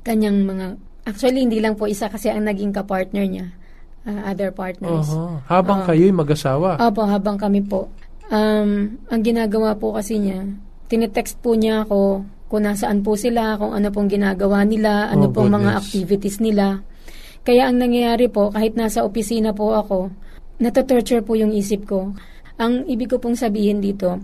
kanyang 0.01 0.47
mga 0.47 0.67
actually 1.05 1.43
hindi 1.43 1.59
lang 1.59 1.75
po 1.75 1.91
isa 1.91 2.07
kasi 2.07 2.31
ang 2.31 2.47
naging 2.47 2.71
ka-partner 2.71 3.27
niya 3.27 3.47
ah, 4.07 4.31
other 4.31 4.55
partners. 4.55 5.11
Oho. 5.11 5.43
Habang 5.45 5.83
Ah. 5.83 5.87
kayo'y 5.91 6.15
mag-asawa. 6.15 6.79
Opo, 6.79 7.03
habang 7.03 7.35
kami 7.37 7.61
po. 7.61 7.91
Um, 8.31 8.95
ang 9.09 9.23
ginagawa 9.25 9.75
po 9.75 9.93
kasi 9.93 10.17
niya, 10.17 10.47
tinetext 10.87 11.41
po 11.41 11.53
niya 11.53 11.83
ako 11.83 12.23
kung 12.49 12.65
nasaan 12.65 13.01
po 13.01 13.13
sila, 13.15 13.55
kung 13.57 13.73
ano 13.73 13.93
pong 13.93 14.09
ginagawa 14.09 14.65
nila, 14.65 15.13
ano 15.13 15.29
Oh, 15.29 15.33
pong 15.33 15.53
mga 15.53 15.71
goodness. 15.71 15.81
activities 15.85 16.37
nila. 16.41 16.81
Kaya 17.45 17.69
ang 17.69 17.77
nangyayari 17.77 18.29
po, 18.29 18.49
kahit 18.49 18.73
nasa 18.73 19.05
opisina 19.05 19.53
po 19.53 19.73
ako, 19.73 20.09
natotorture 20.59 21.21
po 21.21 21.33
yung 21.33 21.53
isip 21.53 21.85
ko. 21.85 22.13
Ang 22.57 22.89
ibig 22.89 23.09
ko 23.09 23.17
pong 23.17 23.37
sabihin 23.37 23.79
dito, 23.79 24.19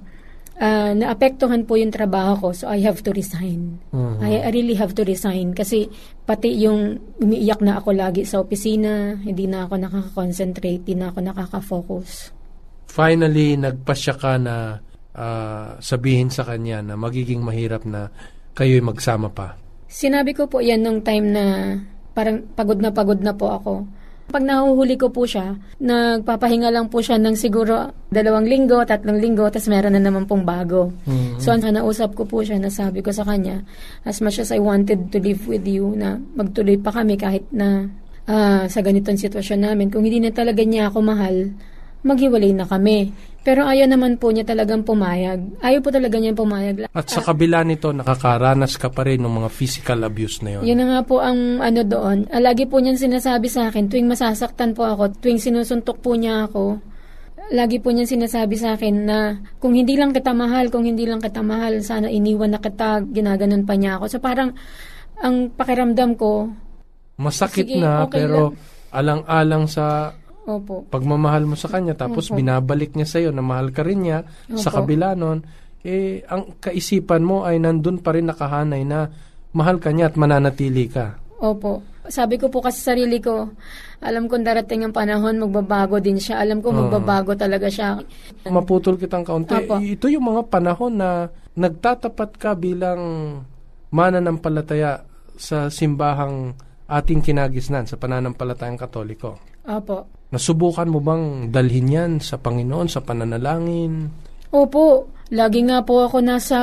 ah, 0.57 0.91
naapektuhan 0.91 1.63
po 1.63 1.77
yung 1.77 1.91
trabaho 1.91 2.37
ko, 2.39 2.49
so 2.51 2.65
I 2.67 2.81
have 2.81 3.01
to 3.01 3.13
resign. 3.13 3.79
Mhm. 3.93 4.19
I, 4.19 4.33
I 4.41 4.51
really 4.51 4.75
have 4.75 4.93
to 4.95 5.05
resign 5.05 5.53
kasi 5.53 5.87
pati 6.23 6.53
yung 6.59 6.97
umiiyak 7.19 7.61
na 7.61 7.79
ako 7.79 7.93
lagi 7.93 8.25
sa 8.25 8.41
opisina, 8.41 9.15
hindi 9.15 9.45
na 9.45 9.65
ako 9.65 9.79
nakaka-concentrate, 9.79 10.83
hindi 10.83 10.97
na 10.97 11.13
ako 11.13 11.19
nakaka-focus. 11.23 12.33
Finally, 12.87 13.59
nagpasya 13.59 14.15
ka 14.15 14.39
na 14.39 14.79
ah, 15.15 15.79
sabihin 15.79 16.29
sa 16.29 16.45
kanya 16.45 16.83
na 16.83 16.95
magiging 16.99 17.41
mahirap 17.41 17.87
na 17.87 18.11
kayo'y 18.55 18.83
magsama 18.83 19.31
pa. 19.31 19.59
Sinabi 19.87 20.35
ko 20.35 20.51
po 20.51 20.59
yan 20.59 20.83
nung 20.83 21.01
time 21.07 21.31
na 21.31 21.45
parang 22.15 22.43
pagod 22.55 22.79
na 22.79 22.91
pagod 22.91 23.19
na 23.23 23.35
po 23.35 23.51
ako. 23.51 23.75
Pag 24.25 24.41
nahuhuli 24.41 24.97
ko 24.97 25.13
po 25.13 25.29
siya, 25.29 25.53
nagpapahinga 25.85 26.73
lang 26.73 26.89
po 26.89 27.05
siya 27.05 27.21
ng 27.21 27.37
siguro 27.37 27.93
dalawang 28.09 28.49
linggo, 28.49 28.81
tatlong 28.89 29.21
linggo, 29.21 29.45
tapos 29.53 29.69
meron 29.69 29.93
na 29.93 30.01
naman 30.01 30.25
pong 30.25 30.49
bago. 30.49 30.89
Mhm. 31.05 31.37
So, 31.45 31.53
nausap 31.53 32.17
ko 32.17 32.25
po 32.25 32.41
siya, 32.41 32.57
nasabi 32.57 33.05
ko 33.05 33.13
sa 33.13 33.29
kanya, 33.29 33.61
as 34.09 34.25
much 34.25 34.41
as 34.41 34.49
I 34.49 34.65
wanted 34.65 35.13
to 35.13 35.21
live 35.21 35.45
with 35.45 35.69
you, 35.69 35.93
na 35.93 36.17
magtuloy 36.17 36.81
pa 36.81 36.89
kami 36.89 37.21
kahit 37.21 37.45
na 37.53 37.93
ah, 38.25 38.65
sa 38.65 38.81
ganitong 38.81 39.21
sitwasyon 39.21 39.69
namin, 39.69 39.93
kung 39.93 40.01
hindi 40.01 40.25
na 40.25 40.33
talaga 40.33 40.65
niya 40.65 40.89
ako 40.89 41.05
mahal, 41.05 41.53
maghiwalay 42.05 42.53
na 42.53 42.69
kami. 42.69 43.11
Pero 43.45 43.69
ayaw 43.69 43.85
naman 43.89 44.17
po 44.17 44.33
niya 44.33 44.49
talagang 44.49 44.85
pumayag. 44.89 45.41
Ayaw 45.61 45.85
po 45.85 45.93
talaga 45.93 46.17
niya 46.17 46.33
pumayag. 46.33 46.89
At 46.89 47.13
sa 47.13 47.21
kabila 47.21 47.61
nito, 47.61 47.93
nakakaranas 47.93 48.81
ka 48.81 48.89
pa 48.89 49.05
rin 49.05 49.21
ng 49.21 49.35
mga 49.45 49.51
physical 49.53 50.01
abuse 50.05 50.41
na 50.41 50.57
yon. 50.57 50.63
Yun 50.65 50.79
na 50.81 50.87
nga 50.89 51.01
po 51.05 51.21
ang 51.21 51.61
ano 51.61 51.81
doon. 51.85 52.25
Lagi 52.33 52.65
po 52.65 52.81
niyan 52.81 52.97
sinasabi 52.97 53.53
sa 53.53 53.69
akin, 53.69 53.93
tuwing 53.93 54.09
masasaktan 54.09 54.73
po 54.73 54.89
ako, 54.89 55.21
tuwing 55.21 55.41
sinusuntok 55.41 56.01
po 56.01 56.17
niya 56.17 56.49
ako, 56.49 56.81
lagi 57.53 57.85
po 57.85 57.93
niyan 57.93 58.09
sinasabi 58.09 58.57
sa 58.57 58.81
akin 58.81 58.95
na 59.05 59.19
kung 59.61 59.77
hindi 59.77 60.01
lang 60.01 60.17
kita 60.17 60.33
mahal, 60.33 60.73
kung 60.73 60.89
hindi 60.89 61.05
lang 61.05 61.21
kita 61.21 61.45
mahal, 61.45 61.85
sana 61.85 62.09
iniwan 62.09 62.57
na 62.57 62.61
kita, 62.65 63.05
ginaganon 63.13 63.69
pa 63.69 63.77
niya 63.77 64.01
ako. 64.01 64.05
So 64.09 64.19
parang 64.25 64.57
ang 65.21 65.53
pakiramdam 65.53 66.17
ko, 66.17 66.49
Masakit 67.15 67.71
Sige, 67.71 67.79
na, 67.79 68.11
okay 68.11 68.27
pero 68.27 68.51
alang-alang 68.91 69.71
sa 69.71 70.11
opo, 70.45 70.85
pagmamahal 70.89 71.49
mo 71.49 71.57
sa 71.57 71.69
kanya, 71.69 71.97
tapos 71.97 72.29
Opo. 72.29 72.37
binabalik 72.37 72.93
niya 72.93 73.09
sa'yo 73.09 73.31
na 73.33 73.41
mahal 73.41 73.73
ka 73.73 73.81
rin 73.81 74.05
niya, 74.05 74.29
sa 74.57 74.69
Opo. 74.71 74.85
kabila 74.85 75.17
nun, 75.17 75.41
eh, 75.85 76.25
ang 76.29 76.57
kaisipan 76.61 77.21
mo 77.21 77.45
ay 77.45 77.61
nandun 77.61 78.01
pa 78.01 78.17
rin 78.17 78.25
nakahanay 78.29 78.85
na 78.89 79.09
mahal 79.53 79.77
ka 79.81 79.93
niya 79.93 80.13
at 80.13 80.17
mananatili 80.17 80.89
ka. 80.89 81.21
opo. 81.45 81.85
Sabi 82.05 82.37
ko 82.37 82.53
po 82.53 82.61
kasi 82.61 82.85
sa 82.85 82.93
sarili 82.93 83.17
ko, 83.17 83.49
alam 84.05 84.29
kong 84.29 84.45
darating 84.45 84.85
ang 84.85 84.93
panahon, 84.93 85.41
magbabago 85.41 85.97
din 86.01 86.21
siya. 86.21 86.37
Alam 86.37 86.61
ko 86.61 86.69
Oo. 86.69 86.77
magbabago 86.85 87.33
talaga 87.33 87.69
siya. 87.73 87.97
Maputol 88.45 89.01
kitang 89.01 89.25
kaunti. 89.25 89.57
Opo. 89.65 89.81
Ito 89.81 90.13
yung 90.13 90.29
mga 90.29 90.53
panahon 90.53 91.01
na 91.01 91.33
nagtatapat 91.57 92.37
ka 92.37 92.53
bilang 92.53 93.01
mananampalataya 93.89 95.05
sa 95.41 95.73
simbahang 95.73 96.53
ating 96.85 97.25
kinagisnan 97.25 97.89
sa 97.89 97.97
pananampalatayang 97.97 98.77
katoliko. 98.77 99.41
Opo. 99.65 100.24
Nasubukan 100.35 100.91
mo 100.91 100.99
bang 100.99 101.47
dalhin 101.55 101.87
yan 101.87 102.13
sa 102.19 102.43
Panginoon, 102.43 102.91
sa 102.91 103.07
pananalangin? 103.07 104.11
Opo, 104.51 105.15
lagi 105.31 105.63
nga 105.63 105.87
po 105.87 106.11
ako 106.11 106.27
nasa 106.27 106.59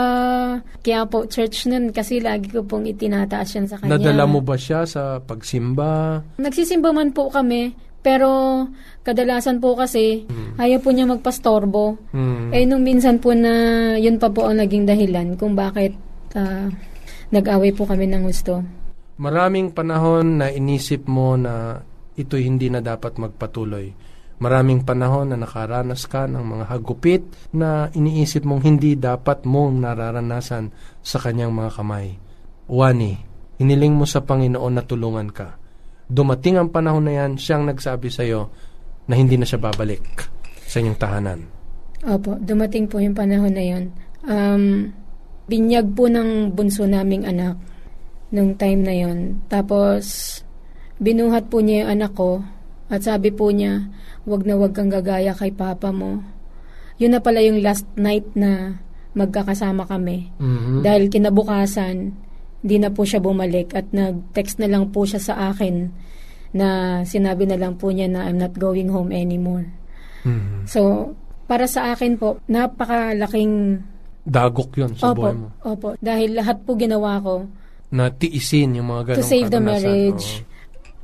Quiapo 0.84 1.24
Church 1.32 1.72
nun 1.72 1.96
kasi 1.96 2.20
lagi 2.20 2.52
ko 2.52 2.68
pong 2.68 2.92
itinataas 2.92 3.56
yan 3.56 3.72
sa 3.72 3.80
kanya. 3.80 3.96
Nadala 3.96 4.28
mo 4.28 4.44
ba 4.44 4.60
siya 4.60 4.84
sa 4.84 5.24
pagsimba? 5.24 6.20
Nagsisimba 6.36 6.92
man 6.92 7.16
po 7.16 7.32
kami, 7.32 7.72
pero 8.04 8.68
kadalasan 9.08 9.64
po 9.64 9.80
kasi 9.80 10.28
ayaw 10.60 10.84
po 10.84 10.92
niya 10.92 11.08
magpastorbo. 11.08 11.96
Hmm. 12.12 12.52
Eh 12.52 12.68
nung 12.68 12.84
minsan 12.84 13.24
po 13.24 13.32
na 13.32 13.96
yun 13.96 14.20
pa 14.20 14.28
po 14.28 14.52
ang 14.52 14.60
naging 14.60 14.84
dahilan 14.84 15.40
kung 15.40 15.56
bakit 15.56 15.96
ah, 16.36 16.68
nag-away 17.32 17.72
po 17.72 17.88
kami 17.88 18.04
ng 18.12 18.28
gusto. 18.28 18.60
Maraming 19.16 19.72
panahon 19.72 20.44
na 20.44 20.52
inisip 20.52 21.08
mo 21.08 21.40
na 21.40 21.88
ito'y 22.18 22.44
hindi 22.44 22.68
na 22.68 22.84
dapat 22.84 23.20
magpatuloy. 23.20 23.92
Maraming 24.42 24.82
panahon 24.82 25.30
na 25.30 25.38
nakaranas 25.38 26.10
ka 26.10 26.26
ng 26.26 26.42
mga 26.42 26.66
hagupit 26.66 27.22
na 27.54 27.94
iniisip 27.94 28.42
mong 28.42 28.66
hindi 28.66 28.98
dapat 28.98 29.46
mong 29.46 29.86
nararanasan 29.86 30.74
sa 31.06 31.22
kanyang 31.22 31.54
mga 31.54 31.78
kamay. 31.78 32.18
Wani, 32.66 33.14
hiniling 33.62 33.94
mo 33.94 34.10
sa 34.10 34.26
Panginoon 34.26 34.74
na 34.74 34.82
tulungan 34.82 35.30
ka. 35.30 35.62
Dumating 36.10 36.58
ang 36.58 36.74
panahon 36.74 37.06
na 37.06 37.14
yan, 37.22 37.38
siyang 37.38 37.70
nagsabi 37.70 38.10
sa 38.10 38.26
iyo 38.26 38.50
na 39.06 39.14
hindi 39.14 39.38
na 39.38 39.46
siya 39.46 39.62
babalik 39.62 40.04
sa 40.66 40.82
inyong 40.82 41.00
tahanan. 41.00 41.40
Opo, 42.02 42.34
dumating 42.42 42.90
po 42.90 42.98
yung 42.98 43.14
panahon 43.14 43.54
na 43.54 43.62
yun. 43.62 43.94
Um, 44.26 44.90
binyag 45.46 45.94
po 45.94 46.10
ng 46.10 46.50
bunso 46.58 46.90
naming 46.90 47.30
anak 47.30 47.62
nung 48.34 48.58
time 48.58 48.82
na 48.82 48.96
yun. 48.96 49.46
Tapos, 49.46 50.42
binuhat 51.02 51.50
po 51.50 51.60
niya 51.60 51.84
yung 51.84 51.92
anak 51.98 52.14
ko 52.14 52.46
at 52.92 53.02
sabi 53.02 53.34
po 53.34 53.50
niya, 53.50 53.90
wag 54.30 54.46
na 54.46 54.54
wag 54.60 54.78
kang 54.78 54.92
gagaya 54.92 55.34
kay 55.34 55.50
papa 55.50 55.90
mo. 55.90 56.22
Yun 57.02 57.18
na 57.18 57.24
pala 57.24 57.42
yung 57.42 57.64
last 57.66 57.90
night 57.98 58.28
na 58.38 58.78
magkakasama 59.18 59.90
kami. 59.90 60.30
Mhm. 60.38 60.86
Dahil 60.86 61.10
kinabukasan, 61.10 62.14
di 62.62 62.78
na 62.78 62.94
po 62.94 63.02
siya 63.02 63.18
bumalik 63.18 63.74
at 63.74 63.90
nag-text 63.90 64.62
na 64.62 64.70
lang 64.70 64.94
po 64.94 65.08
siya 65.08 65.18
sa 65.18 65.50
akin 65.50 65.90
na 66.54 67.02
sinabi 67.02 67.50
na 67.50 67.58
lang 67.58 67.80
po 67.80 67.90
niya 67.90 68.06
na 68.12 68.30
I'm 68.30 68.38
not 68.38 68.54
going 68.54 68.92
home 68.92 69.10
anymore. 69.10 69.66
Mhm. 70.22 70.70
So, 70.70 71.12
para 71.50 71.66
sa 71.66 71.96
akin 71.96 72.22
po, 72.22 72.38
napakalaking 72.46 73.82
Dagok 74.22 74.78
yun 74.78 74.94
sa 74.94 75.18
opo, 75.18 75.26
buhay 75.26 75.34
mo. 75.34 75.48
opo. 75.66 75.98
Dahil 75.98 76.38
lahat 76.38 76.62
po 76.62 76.78
ginawa 76.78 77.18
ko 77.26 77.50
Na 77.90 78.14
tiisin 78.14 78.78
yung 78.78 78.94
mga 78.94 79.16
ganong 79.16 79.20
to 79.20 79.26
save 79.26 79.50
the 79.50 79.58
marriage. 79.58 80.46
Oo. 80.46 80.51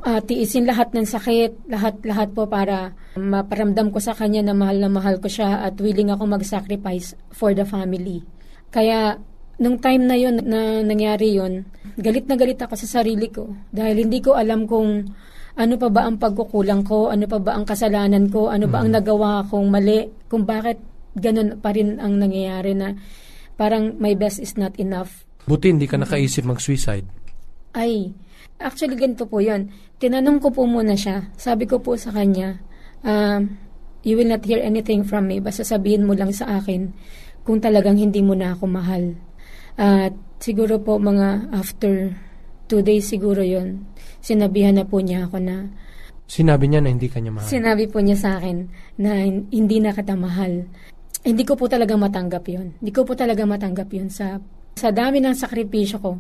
Ah, 0.08 0.24
tiisin 0.24 0.64
lahat 0.64 0.96
ng 0.96 1.04
sakit, 1.04 1.68
lahat-lahat 1.68 2.32
po 2.32 2.48
para 2.48 2.96
maparamdam 3.20 3.92
ko 3.92 4.00
sa 4.00 4.16
kanya 4.16 4.40
na 4.40 4.56
mahal 4.56 4.80
na 4.80 4.88
mahal 4.88 5.20
ko 5.20 5.28
siya 5.28 5.68
at 5.68 5.76
willing 5.84 6.08
ako 6.08 6.24
mag-sacrifice 6.24 7.12
for 7.36 7.52
the 7.52 7.68
family. 7.68 8.24
Kaya, 8.72 9.20
nung 9.60 9.84
time 9.84 10.08
na 10.08 10.16
yon 10.16 10.40
na 10.48 10.80
nangyari 10.86 11.36
yon 11.36 11.68
galit 11.98 12.30
na 12.30 12.38
galit 12.38 12.62
ako 12.62 12.78
sa 12.78 13.02
sarili 13.02 13.28
ko 13.28 13.50
dahil 13.74 14.06
hindi 14.06 14.22
ko 14.22 14.38
alam 14.38 14.70
kung 14.70 15.12
ano 15.58 15.74
pa 15.82 15.90
ba 15.90 16.06
ang 16.06 16.22
pagkukulang 16.22 16.86
ko, 16.86 17.10
ano 17.10 17.26
pa 17.26 17.42
ba 17.42 17.58
ang 17.58 17.66
kasalanan 17.66 18.30
ko, 18.30 18.54
ano 18.54 18.70
ba 18.70 18.86
ang 18.86 18.94
nagawa 18.94 19.42
kong 19.50 19.68
mali, 19.74 20.06
kung 20.30 20.46
bakit 20.46 20.78
ganun 21.18 21.58
pa 21.58 21.74
rin 21.74 21.98
ang 21.98 22.22
nangyayari 22.22 22.78
na 22.78 22.94
parang 23.58 23.98
my 23.98 24.14
best 24.14 24.38
is 24.38 24.54
not 24.54 24.78
enough. 24.78 25.26
Buti 25.50 25.74
hindi 25.74 25.90
ka 25.90 25.98
nakaisip 25.98 26.46
mag-suicide. 26.46 27.10
Ay, 27.74 28.14
actually 28.62 28.98
ganito 28.98 29.26
po 29.30 29.42
yon. 29.42 29.70
Tinanong 30.02 30.42
ko 30.42 30.50
po 30.54 30.66
muna 30.66 30.98
siya. 30.98 31.30
Sabi 31.38 31.70
ko 31.70 31.82
po 31.82 31.98
sa 31.98 32.14
kanya, 32.14 32.58
um, 33.06 33.58
you 34.02 34.18
will 34.18 34.30
not 34.30 34.44
hear 34.46 34.62
anything 34.62 35.06
from 35.06 35.30
me. 35.30 35.38
Basta 35.42 35.66
sabihin 35.66 36.06
mo 36.06 36.14
lang 36.14 36.34
sa 36.34 36.60
akin 36.62 36.94
kung 37.48 37.64
talagang 37.64 37.96
hindi 37.96 38.20
mo 38.20 38.34
na 38.36 38.54
ako 38.54 38.66
mahal. 38.68 39.16
At 39.78 40.14
siguro 40.42 40.82
po 40.82 40.98
mga 40.98 41.54
after 41.54 42.12
two 42.68 42.84
days 42.84 43.08
siguro 43.08 43.40
yon 43.46 43.88
sinabihan 44.20 44.76
na 44.76 44.84
po 44.84 45.00
niya 45.00 45.30
ako 45.30 45.40
na 45.40 45.72
Sinabi 46.28 46.68
niya 46.68 46.84
na 46.84 46.92
hindi 46.92 47.08
ka 47.08 47.24
niya 47.24 47.32
mahal. 47.32 47.48
Sinabi 47.48 47.88
po 47.88 48.04
niya 48.04 48.20
sa 48.20 48.36
akin 48.36 48.68
na 49.00 49.24
hin- 49.24 49.48
hindi 49.48 49.80
na 49.80 49.96
kita 49.96 50.12
mahal. 50.20 50.68
Hindi 51.24 51.44
ko 51.48 51.56
po 51.56 51.72
talaga 51.72 51.96
matanggap 51.96 52.44
yon. 52.52 52.76
Hindi 52.84 52.92
ko 52.92 53.08
po 53.08 53.16
talaga 53.16 53.48
matanggap 53.48 53.88
yon 53.96 54.12
sa 54.12 54.36
sa 54.76 54.92
dami 54.92 55.24
ng 55.24 55.34
sakripisyo 55.34 55.98
ko 56.04 56.20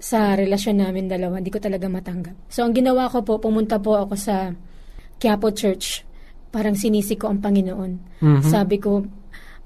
sa 0.00 0.32
relasyon 0.32 0.80
namin 0.80 1.12
dalawa. 1.12 1.38
Hindi 1.38 1.52
ko 1.52 1.60
talaga 1.60 1.84
matanggap. 1.86 2.32
So 2.48 2.64
ang 2.64 2.72
ginawa 2.72 3.12
ko 3.12 3.20
po, 3.20 3.36
pumunta 3.36 3.76
po 3.76 4.00
ako 4.00 4.16
sa 4.16 4.50
Quiapo 5.20 5.52
Church. 5.52 6.02
Parang 6.48 6.72
sinisi 6.74 7.14
ko 7.20 7.28
ang 7.28 7.44
Panginoon. 7.44 8.18
Mhm. 8.24 8.42
Sabi 8.48 8.80
ko, 8.80 9.04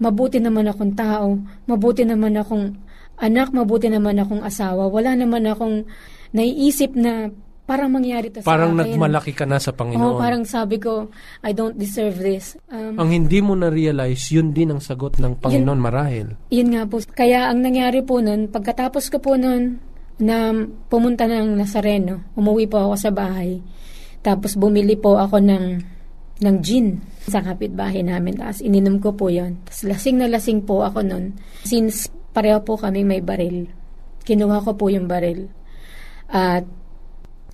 mabuti 0.02 0.42
naman 0.42 0.66
akong 0.66 0.98
tao, 0.98 1.38
mabuti 1.70 2.02
naman 2.02 2.34
akong 2.34 2.74
anak, 3.22 3.54
mabuti 3.54 3.86
naman 3.86 4.18
akong 4.18 4.42
asawa. 4.42 4.90
Wala 4.90 5.14
naman 5.14 5.46
akong 5.46 5.86
naiisip 6.34 6.98
na 6.98 7.30
parang 7.64 7.88
mangyari 7.88 8.28
to 8.28 8.42
Parang 8.44 8.76
sa 8.76 8.84
akin. 8.84 8.98
nagmalaki 8.98 9.32
ka 9.32 9.46
na 9.46 9.56
sa 9.62 9.70
Panginoon. 9.72 10.18
Oo, 10.18 10.20
parang 10.20 10.42
sabi 10.44 10.76
ko, 10.82 11.08
I 11.40 11.54
don't 11.54 11.78
deserve 11.78 12.18
this. 12.20 12.58
Um, 12.68 12.98
ang 13.00 13.08
hindi 13.08 13.38
mo 13.40 13.54
na-realize, 13.54 14.34
yun 14.34 14.50
din 14.52 14.74
ang 14.74 14.82
sagot 14.82 15.16
ng 15.22 15.40
Panginoon 15.40 15.80
marahil. 15.80 16.36
Yun 16.50 16.74
nga 16.74 16.84
po. 16.84 17.00
Kaya 17.14 17.48
ang 17.48 17.62
nangyari 17.64 18.02
po 18.02 18.18
nun, 18.20 18.50
pagkatapos 18.50 19.08
ko 19.08 19.22
po 19.22 19.38
nun 19.38 19.78
na 20.22 20.54
pumunta 20.86 21.26
ng 21.26 21.58
Nazareno, 21.58 22.34
umuwi 22.38 22.70
po 22.70 22.78
ako 22.78 22.94
sa 22.94 23.10
bahay. 23.10 23.58
Tapos 24.22 24.54
bumili 24.54 24.94
po 24.94 25.18
ako 25.18 25.42
ng, 25.42 25.66
ng 26.40 26.56
gin 26.62 27.02
sa 27.26 27.42
kapitbahay 27.42 28.00
namin. 28.00 28.38
Tapos 28.38 28.62
ininom 28.62 29.02
ko 29.02 29.12
po 29.12 29.28
yon. 29.28 29.58
Tapos 29.66 29.84
lasing 29.84 30.16
na 30.22 30.30
lasing 30.30 30.62
po 30.62 30.86
ako 30.86 31.02
nun. 31.02 31.34
Since 31.66 32.08
pareho 32.32 32.62
po 32.62 32.78
kami 32.78 33.02
may 33.02 33.20
baril. 33.20 33.68
Kinuha 34.24 34.64
ko 34.64 34.72
po 34.78 34.88
yung 34.88 35.10
baril. 35.10 35.50
At 36.30 36.64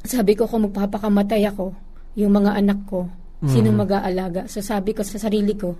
sabi 0.07 0.39
ko 0.39 0.47
kung 0.47 0.71
magpapakamatay 0.71 1.43
ako, 1.51 1.75
yung 2.15 2.33
mga 2.39 2.61
anak 2.61 2.87
ko, 2.87 3.09
sino 3.45 3.73
mag-aalaga? 3.73 4.47
So 4.47 4.61
sabi 4.61 4.93
ko 4.93 5.01
sa 5.01 5.17
sarili 5.17 5.57
ko, 5.57 5.77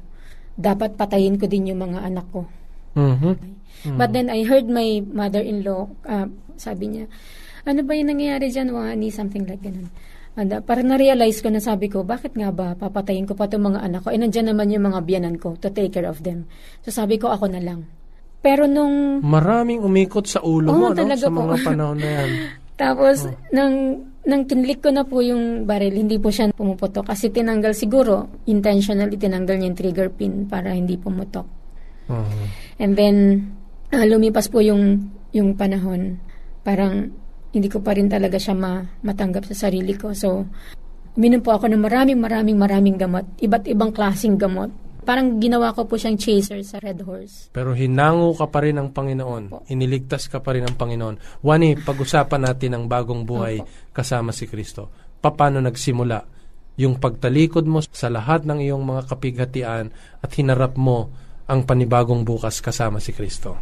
dapat 0.57 0.97
patayin 0.97 1.37
ko 1.37 1.45
din 1.49 1.73
yung 1.73 1.81
mga 1.85 2.09
anak 2.09 2.27
ko. 2.33 2.49
Mhm. 2.97 3.35
But 3.97 4.13
then 4.13 4.29
I 4.29 4.45
heard 4.45 4.67
my 4.67 5.01
mother-in-law, 5.01 5.83
uh, 6.05 6.29
sabi 6.61 6.93
niya, 6.93 7.05
ano 7.65 7.81
ba 7.85 7.97
yung 7.97 8.13
nangyayari 8.13 8.53
dyan, 8.53 8.77
Wani? 8.77 9.09
Something 9.09 9.49
like 9.49 9.65
ganun. 9.65 9.89
And, 10.39 10.53
uh, 10.55 10.63
parang 10.63 10.95
na-realize 10.95 11.43
ko 11.43 11.51
na 11.51 11.59
sabi 11.59 11.91
ko, 11.91 12.07
bakit 12.07 12.39
nga 12.39 12.55
ba 12.55 12.79
papatayin 12.79 13.27
ko 13.27 13.35
pa 13.35 13.51
itong 13.51 13.75
mga 13.75 13.81
anak 13.83 14.01
ko? 14.07 14.15
Eh, 14.15 14.21
nandyan 14.21 14.55
naman 14.55 14.71
yung 14.71 14.87
mga 14.87 15.01
biyanan 15.03 15.37
ko 15.41 15.59
to 15.59 15.73
take 15.75 15.91
care 15.91 16.07
of 16.07 16.23
them. 16.23 16.47
So 16.87 16.95
sabi 16.95 17.19
ko, 17.19 17.33
ako 17.33 17.51
na 17.51 17.59
lang. 17.59 17.89
Pero 18.41 18.65
nung 18.65 19.21
Maraming 19.21 19.83
umikot 19.83 20.25
sa 20.25 20.41
ulo 20.41 20.71
Oo, 20.73 20.79
mo, 20.81 20.87
no? 20.95 21.17
Sa 21.19 21.29
po. 21.29 21.45
mga 21.45 21.57
panahon 21.69 21.99
na 21.99 22.11
yan. 22.23 22.31
Tapos, 22.81 23.29
nang, 23.53 24.01
nang 24.25 24.49
kinlik 24.49 24.81
ko 24.81 24.89
na 24.89 25.05
po 25.05 25.21
yung 25.21 25.69
baril, 25.69 25.93
hindi 25.93 26.17
po 26.17 26.33
siya 26.33 26.49
pumuputok. 26.49 27.13
Kasi 27.13 27.29
tinanggal 27.29 27.77
siguro, 27.77 28.41
intentionally 28.49 29.21
tinanggal 29.21 29.61
niya 29.61 29.69
yung 29.69 29.77
trigger 29.77 30.09
pin 30.09 30.49
para 30.49 30.73
hindi 30.73 30.97
pumutok. 30.97 31.45
Mhm. 32.09 32.45
And 32.81 32.93
then, 32.97 33.17
ah, 33.93 34.09
lumipas 34.09 34.49
po 34.49 34.65
yung, 34.65 35.13
yung 35.37 35.53
panahon. 35.61 36.17
Parang, 36.61 37.09
hindi 37.51 37.69
ko 37.69 37.83
pa 37.83 37.97
rin 37.97 38.07
talaga 38.07 38.39
siya 38.39 38.55
ma, 38.55 38.79
matanggap 39.03 39.49
sa 39.51 39.67
sarili 39.67 39.99
ko. 39.99 40.15
So, 40.15 40.47
uminom 41.19 41.43
po 41.43 41.57
ako 41.57 41.67
ng 41.71 41.83
maraming, 41.83 42.21
maraming, 42.23 42.59
maraming 42.59 42.97
gamot. 42.97 43.27
Iba't 43.43 43.67
ibang 43.67 43.91
klaseng 43.91 44.39
gamot. 44.39 44.71
Parang 45.01 45.41
ginawa 45.41 45.73
ko 45.73 45.89
po 45.89 45.97
siyang 45.97 46.21
chaser 46.21 46.61
sa 46.63 46.77
Red 46.79 47.03
Horse. 47.03 47.51
Pero 47.51 47.73
hinango 47.73 48.37
ka 48.37 48.47
pa 48.47 48.63
rin 48.63 48.77
ng 48.79 48.93
Panginoon. 48.93 49.67
Iniligtas 49.73 50.29
ka 50.29 50.39
pa 50.45 50.55
rin 50.55 50.63
ng 50.69 50.77
Panginoon. 50.77 51.43
Wani, 51.43 51.75
pag-usapan 51.81 52.47
natin 52.47 52.77
ang 52.77 52.85
bagong 52.87 53.25
buhay 53.25 53.59
kasama 53.91 54.31
si 54.31 54.47
Kristo. 54.47 54.93
Paano 55.19 55.59
nagsimula 55.59 56.19
yung 56.81 56.97
pagtalikod 56.97 57.67
mo 57.67 57.83
sa 57.83 58.09
lahat 58.09 58.47
ng 58.49 58.61
iyong 58.65 58.85
mga 58.85 59.03
kapighatian 59.11 59.93
at 60.21 60.31
hinarap 60.37 60.79
mo 60.79 61.13
ang 61.51 61.67
panibagong 61.67 62.23
bukas 62.23 62.63
kasama 62.63 63.03
si 63.03 63.11
Kristo. 63.11 63.59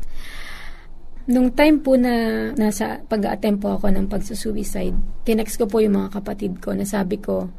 Nung 1.29 1.53
time 1.53 1.77
po 1.85 1.93
na 1.93 2.49
nasa 2.57 3.05
pag-attempt 3.05 3.61
po 3.61 3.77
ako 3.77 3.93
ng 3.93 4.09
pagsusuicide, 4.09 4.97
tinext 5.29 5.61
ko 5.61 5.69
po 5.69 5.85
yung 5.85 6.01
mga 6.01 6.17
kapatid 6.17 6.57
ko 6.57 6.73
na 6.73 6.89
sabi 6.89 7.21
ko, 7.21 7.53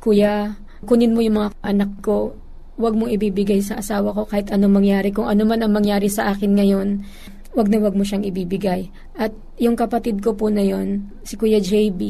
Kuya, 0.00 0.56
kunin 0.88 1.12
mo 1.12 1.20
yung 1.20 1.36
mga 1.36 1.52
anak 1.60 1.92
ko, 2.00 2.32
wag 2.80 2.96
mong 2.96 3.12
ibibigay 3.12 3.60
sa 3.60 3.84
asawa 3.84 4.16
ko 4.16 4.24
kahit 4.24 4.48
anong 4.48 4.80
mangyari. 4.80 5.12
Kung 5.12 5.28
ano 5.28 5.44
man 5.44 5.60
ang 5.60 5.76
mangyari 5.76 6.08
sa 6.08 6.32
akin 6.32 6.56
ngayon, 6.56 7.04
wag 7.52 7.68
na 7.68 7.84
wag 7.84 7.92
mo 7.92 8.00
siyang 8.00 8.24
ibibigay. 8.24 8.88
At 9.12 9.36
yung 9.60 9.76
kapatid 9.76 10.24
ko 10.24 10.32
po 10.32 10.48
na 10.48 10.64
yon, 10.64 11.12
si 11.20 11.36
Kuya 11.36 11.60
JB, 11.60 12.00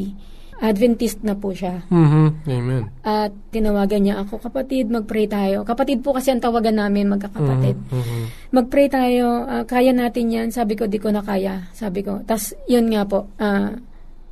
Adventist 0.56 1.20
na 1.20 1.36
po 1.36 1.52
siya. 1.52 1.84
Mhm. 1.92 2.48
Amen. 2.48 2.82
At 3.04 3.32
tinawagan 3.52 4.08
niya 4.08 4.24
ako, 4.24 4.40
kapatid, 4.40 4.88
mag-pray 4.88 5.28
tayo. 5.28 5.68
Kapatid 5.68 6.00
po 6.00 6.16
kasi 6.16 6.32
ang 6.32 6.40
tawagan 6.40 6.80
namin, 6.80 7.12
magkakapatid. 7.12 7.76
Mhm. 7.76 8.20
Mag-pray 8.56 8.88
tayo, 8.88 9.44
ah, 9.44 9.68
kaya 9.68 9.92
natin 9.92 10.32
yan. 10.32 10.48
Sabi 10.48 10.72
ko, 10.72 10.88
di 10.88 10.96
ko 10.96 11.12
na 11.12 11.20
kaya. 11.20 11.68
Sabi 11.76 12.00
ko. 12.00 12.24
Tapos, 12.24 12.56
yun 12.64 12.88
nga 12.88 13.04
po, 13.04 13.28
ah, 13.36 13.76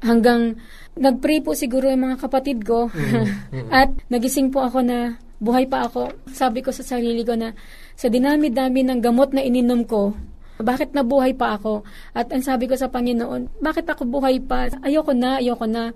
hanggang 0.00 0.56
nag-pray 0.96 1.44
po 1.44 1.52
siguro 1.52 1.92
yung 1.92 2.08
mga 2.08 2.20
kapatid 2.20 2.64
ko. 2.64 2.88
At 3.74 3.92
nagising 4.08 4.48
po 4.48 4.64
ako 4.64 4.80
na 4.80 5.20
buhay 5.44 5.68
pa 5.68 5.84
ako. 5.88 6.08
Sabi 6.32 6.64
ko 6.64 6.72
sa 6.72 6.84
sarili 6.86 7.20
ko 7.20 7.36
na 7.36 7.52
sa 7.94 8.08
dinami-dami 8.08 8.80
ng 8.80 9.00
gamot 9.04 9.36
na 9.36 9.44
ininom 9.44 9.84
ko, 9.84 10.16
bakit 10.62 10.94
nabuhay 10.94 11.34
pa 11.34 11.58
ako? 11.58 11.82
At 12.14 12.30
ang 12.30 12.44
sabi 12.44 12.70
ko 12.70 12.78
sa 12.78 12.86
Panginoon, 12.86 13.58
bakit 13.58 13.90
ako 13.90 14.06
buhay 14.06 14.38
pa? 14.38 14.70
Ayoko 14.86 15.10
na, 15.10 15.42
ayoko 15.42 15.66
na. 15.66 15.90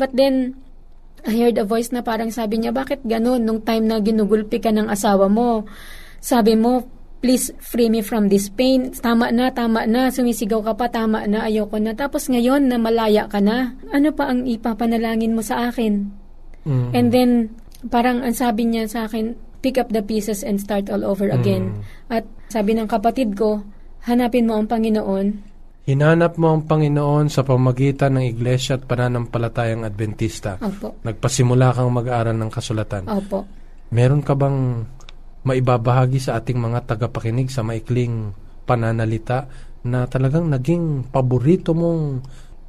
But 0.00 0.16
then, 0.16 0.56
I 1.28 1.34
heard 1.36 1.58
a 1.60 1.66
voice 1.66 1.92
na 1.92 2.00
parang 2.00 2.32
sabi 2.32 2.62
niya, 2.62 2.72
bakit 2.72 3.04
ganun? 3.04 3.44
Nung 3.44 3.60
time 3.60 3.84
na 3.84 4.00
ginugulpi 4.00 4.62
ka 4.62 4.72
ng 4.72 4.88
asawa 4.88 5.28
mo, 5.28 5.68
sabi 6.24 6.56
mo, 6.56 6.88
please 7.18 7.50
free 7.58 7.90
me 7.90 8.00
from 8.00 8.30
this 8.30 8.48
pain. 8.48 8.94
Tama 8.94 9.28
na, 9.34 9.50
tama 9.50 9.84
na. 9.84 10.08
Sumisigaw 10.08 10.62
ka 10.62 10.72
pa, 10.78 10.86
tama 10.88 11.26
na, 11.26 11.44
ayoko 11.44 11.76
na. 11.76 11.92
Tapos 11.92 12.30
ngayon, 12.30 12.70
na 12.70 12.78
malaya 12.78 13.26
ka 13.26 13.42
na. 13.42 13.76
Ano 13.90 14.14
pa 14.14 14.30
ang 14.30 14.46
ipapanalangin 14.46 15.34
mo 15.34 15.42
sa 15.42 15.68
akin? 15.68 16.08
Mhm. 16.64 16.90
And 16.94 17.08
then, 17.10 17.30
parang 17.90 18.22
ang 18.22 18.32
sabi 18.32 18.70
niya 18.70 18.86
sa 18.88 19.10
akin, 19.10 19.34
pick 19.58 19.76
up 19.76 19.90
the 19.90 20.02
pieces 20.02 20.46
and 20.46 20.62
start 20.62 20.86
all 20.86 21.02
over 21.02 21.26
again. 21.26 21.82
At 22.06 22.22
sabi 22.46 22.78
ng 22.78 22.86
kapatid 22.86 23.34
ko, 23.34 23.66
hanapin 24.06 24.46
mo 24.46 24.60
ang 24.60 24.70
Panginoon. 24.70 25.26
Hinanap 25.88 26.36
mo 26.36 26.52
ang 26.52 26.68
Panginoon 26.68 27.32
sa 27.32 27.40
pamagitan 27.40 28.20
ng 28.20 28.24
Iglesia 28.28 28.76
at 28.76 28.84
pananampalatayang 28.84 29.88
Adventista. 29.88 30.60
Opo. 30.60 31.00
Nagpasimula 31.00 31.72
kang 31.72 31.88
mag-aaral 31.88 32.36
ng 32.36 32.50
kasulatan. 32.52 33.08
Opo. 33.08 33.48
Meron 33.88 34.20
ka 34.20 34.36
bang 34.36 34.84
maibabahagi 35.48 36.20
sa 36.20 36.36
ating 36.36 36.60
mga 36.60 36.84
tagapakinig 36.84 37.48
sa 37.48 37.64
maikling 37.64 38.36
pananalita 38.68 39.48
na 39.88 40.04
talagang 40.04 40.52
naging 40.52 41.08
paborito 41.08 41.72
mong 41.72 42.20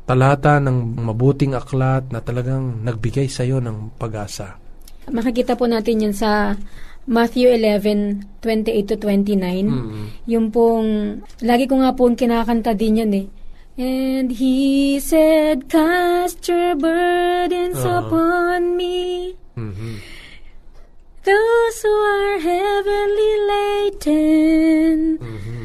talata 0.08 0.58
ng 0.64 1.04
mabuting 1.04 1.60
aklat 1.60 2.08
na 2.10 2.24
talagang 2.24 2.82
nagbigay 2.88 3.28
sa 3.28 3.44
iyo 3.44 3.60
ng 3.60 4.00
pag-asa? 4.00 4.56
Makikita 5.12 5.60
po 5.60 5.68
natin 5.68 6.08
yun 6.08 6.16
sa 6.16 6.56
Matthew 7.10 7.50
11, 7.50 8.38
28 8.46 8.86
to 8.86 8.96
29. 9.02 10.22
Yung 10.30 10.54
pong, 10.54 11.20
lagi 11.42 11.66
ko 11.66 11.82
nga 11.82 11.98
pong 11.98 12.14
kinakanta 12.14 12.78
din 12.78 13.02
yun 13.02 13.14
eh. 13.18 13.26
And 13.80 14.30
he 14.30 15.00
said, 15.02 15.66
cast 15.66 16.46
your 16.46 16.78
burdens 16.78 17.82
Uh-huh. 17.82 18.06
upon 18.06 18.78
me. 18.78 19.34
Mhm. 19.58 19.98
Those 21.26 21.78
who 21.82 21.94
are 21.94 22.38
heavenly 22.40 23.34
laden. 23.50 25.00
Mhm. 25.18 25.60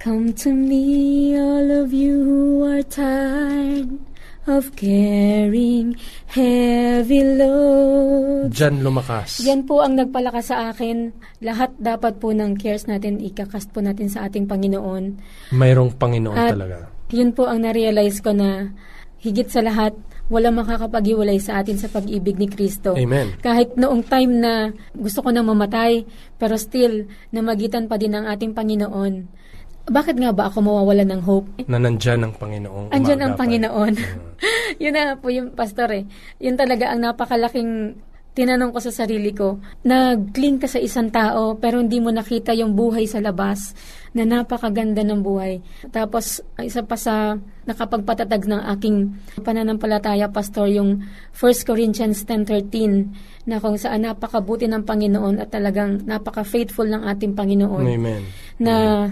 Come 0.00 0.32
to 0.40 0.50
me, 0.56 1.36
all 1.36 1.68
of 1.68 1.92
you 1.92 2.16
who 2.24 2.40
are 2.64 2.80
tired 2.82 4.00
of 4.48 4.72
carrying 4.78 5.96
heavy 6.32 7.20
loads. 7.36 8.56
Diyan 8.56 8.80
lumakas. 8.80 9.44
Yan 9.44 9.68
po 9.68 9.84
ang 9.84 9.98
nagpalakas 10.00 10.54
sa 10.54 10.72
akin. 10.72 11.12
Lahat 11.44 11.74
dapat 11.76 12.16
po 12.16 12.32
ng 12.32 12.56
cares 12.56 12.88
natin, 12.88 13.20
ikakast 13.20 13.68
po 13.74 13.84
natin 13.84 14.08
sa 14.08 14.24
ating 14.24 14.48
Panginoon. 14.48 15.20
Mayroong 15.52 15.92
Panginoon 16.00 16.36
At 16.36 16.56
talaga. 16.56 16.88
yun 17.12 17.36
po 17.36 17.44
ang 17.50 17.60
na-realize 17.66 18.24
ko 18.24 18.32
na 18.32 18.72
higit 19.20 19.52
sa 19.52 19.60
lahat, 19.60 19.92
walang 20.32 20.56
makakapag-iwalay 20.56 21.36
sa 21.36 21.60
atin 21.60 21.76
sa 21.76 21.92
pag-ibig 21.92 22.40
ni 22.40 22.48
Kristo. 22.48 22.96
Amen. 22.96 23.36
Kahit 23.44 23.76
noong 23.76 24.06
time 24.08 24.32
na 24.40 24.52
gusto 24.96 25.20
ko 25.20 25.28
nang 25.28 25.50
mamatay, 25.50 26.08
pero 26.40 26.56
still, 26.56 27.04
namagitan 27.28 27.84
pa 27.90 28.00
din 28.00 28.16
ng 28.16 28.24
ating 28.24 28.56
Panginoon. 28.56 29.39
Bakit 29.88 30.16
nga 30.20 30.30
ba 30.34 30.52
ako 30.52 30.58
mawawala 30.60 31.04
ng 31.08 31.22
hope? 31.24 31.48
Na 31.64 31.80
nandyan 31.80 32.26
ang 32.26 32.34
Panginoong 32.36 32.92
Andyan 32.92 33.20
ang 33.24 33.32
umaagapan. 33.34 33.40
Panginoon. 33.40 33.94
yun 34.82 34.94
na 34.94 35.16
po 35.16 35.32
yung 35.32 35.56
pastor 35.56 35.88
eh. 35.94 36.04
Yun 36.42 36.56
talaga 36.60 36.92
ang 36.92 37.00
napakalaking 37.00 37.96
tinanong 38.30 38.70
ko 38.70 38.78
sa 38.78 38.94
sarili 38.94 39.34
ko. 39.34 39.58
Nag-cling 39.82 40.62
ka 40.62 40.70
sa 40.70 40.78
isang 40.78 41.10
tao 41.10 41.58
pero 41.58 41.82
hindi 41.82 41.98
mo 41.98 42.14
nakita 42.14 42.54
yung 42.54 42.78
buhay 42.78 43.10
sa 43.10 43.18
labas 43.18 43.74
na 44.14 44.22
napakaganda 44.22 45.02
ng 45.02 45.20
buhay. 45.22 45.58
Tapos 45.90 46.42
isa 46.58 46.82
pa 46.86 46.94
sa 46.94 47.38
nakapagpatatag 47.66 48.46
ng 48.46 48.62
aking 48.78 48.96
pananampalataya 49.42 50.30
pastor 50.30 50.70
yung 50.70 51.06
1 51.34 51.68
Corinthians 51.68 52.22
10.13 52.26 53.46
na 53.50 53.58
kung 53.58 53.78
saan 53.78 54.06
napakabuti 54.06 54.70
ng 54.70 54.86
Panginoon 54.86 55.42
at 55.42 55.50
talagang 55.50 56.06
napaka-faithful 56.06 56.86
ng 56.86 57.02
ating 57.10 57.34
Panginoon 57.34 57.86
Amen. 57.86 58.22
na 58.62 59.06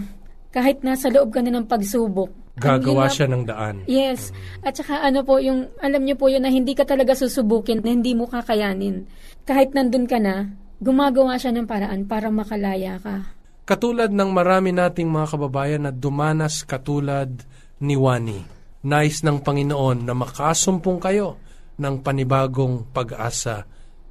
kahit 0.54 0.80
nasa 0.80 1.12
loob 1.12 1.32
ka 1.34 1.40
na 1.44 1.52
ng 1.52 1.68
pagsubok, 1.68 2.48
Gagawa 2.58 3.06
siya 3.06 3.30
ng 3.30 3.46
daan. 3.46 3.86
Yes. 3.86 4.34
At 4.66 4.74
saka 4.74 4.98
ano 5.06 5.22
po, 5.22 5.38
yung, 5.38 5.70
alam 5.78 6.02
niyo 6.02 6.18
po 6.18 6.26
yun 6.26 6.42
na 6.42 6.50
hindi 6.50 6.74
ka 6.74 6.82
talaga 6.82 7.14
susubukin, 7.14 7.80
na 7.86 7.94
hindi 7.94 8.18
mo 8.18 8.26
kakayanin. 8.26 9.06
Kahit 9.46 9.78
nandun 9.78 10.10
ka 10.10 10.18
na, 10.18 10.50
gumagawa 10.82 11.38
siya 11.38 11.54
ng 11.54 11.70
paraan 11.70 12.10
para 12.10 12.34
makalaya 12.34 12.98
ka. 12.98 13.30
Katulad 13.62 14.10
ng 14.10 14.30
marami 14.34 14.74
nating 14.74 15.06
mga 15.06 15.38
kababayan 15.38 15.82
na 15.86 15.92
dumanas 15.94 16.66
katulad 16.66 17.30
ni 17.78 17.94
Wani. 17.94 18.58
nais 18.78 19.22
ng 19.26 19.42
Panginoon 19.42 20.06
na 20.06 20.14
makasumpong 20.14 20.98
kayo 21.02 21.38
ng 21.78 22.02
panibagong 22.02 22.90
pag-asa 22.90 23.66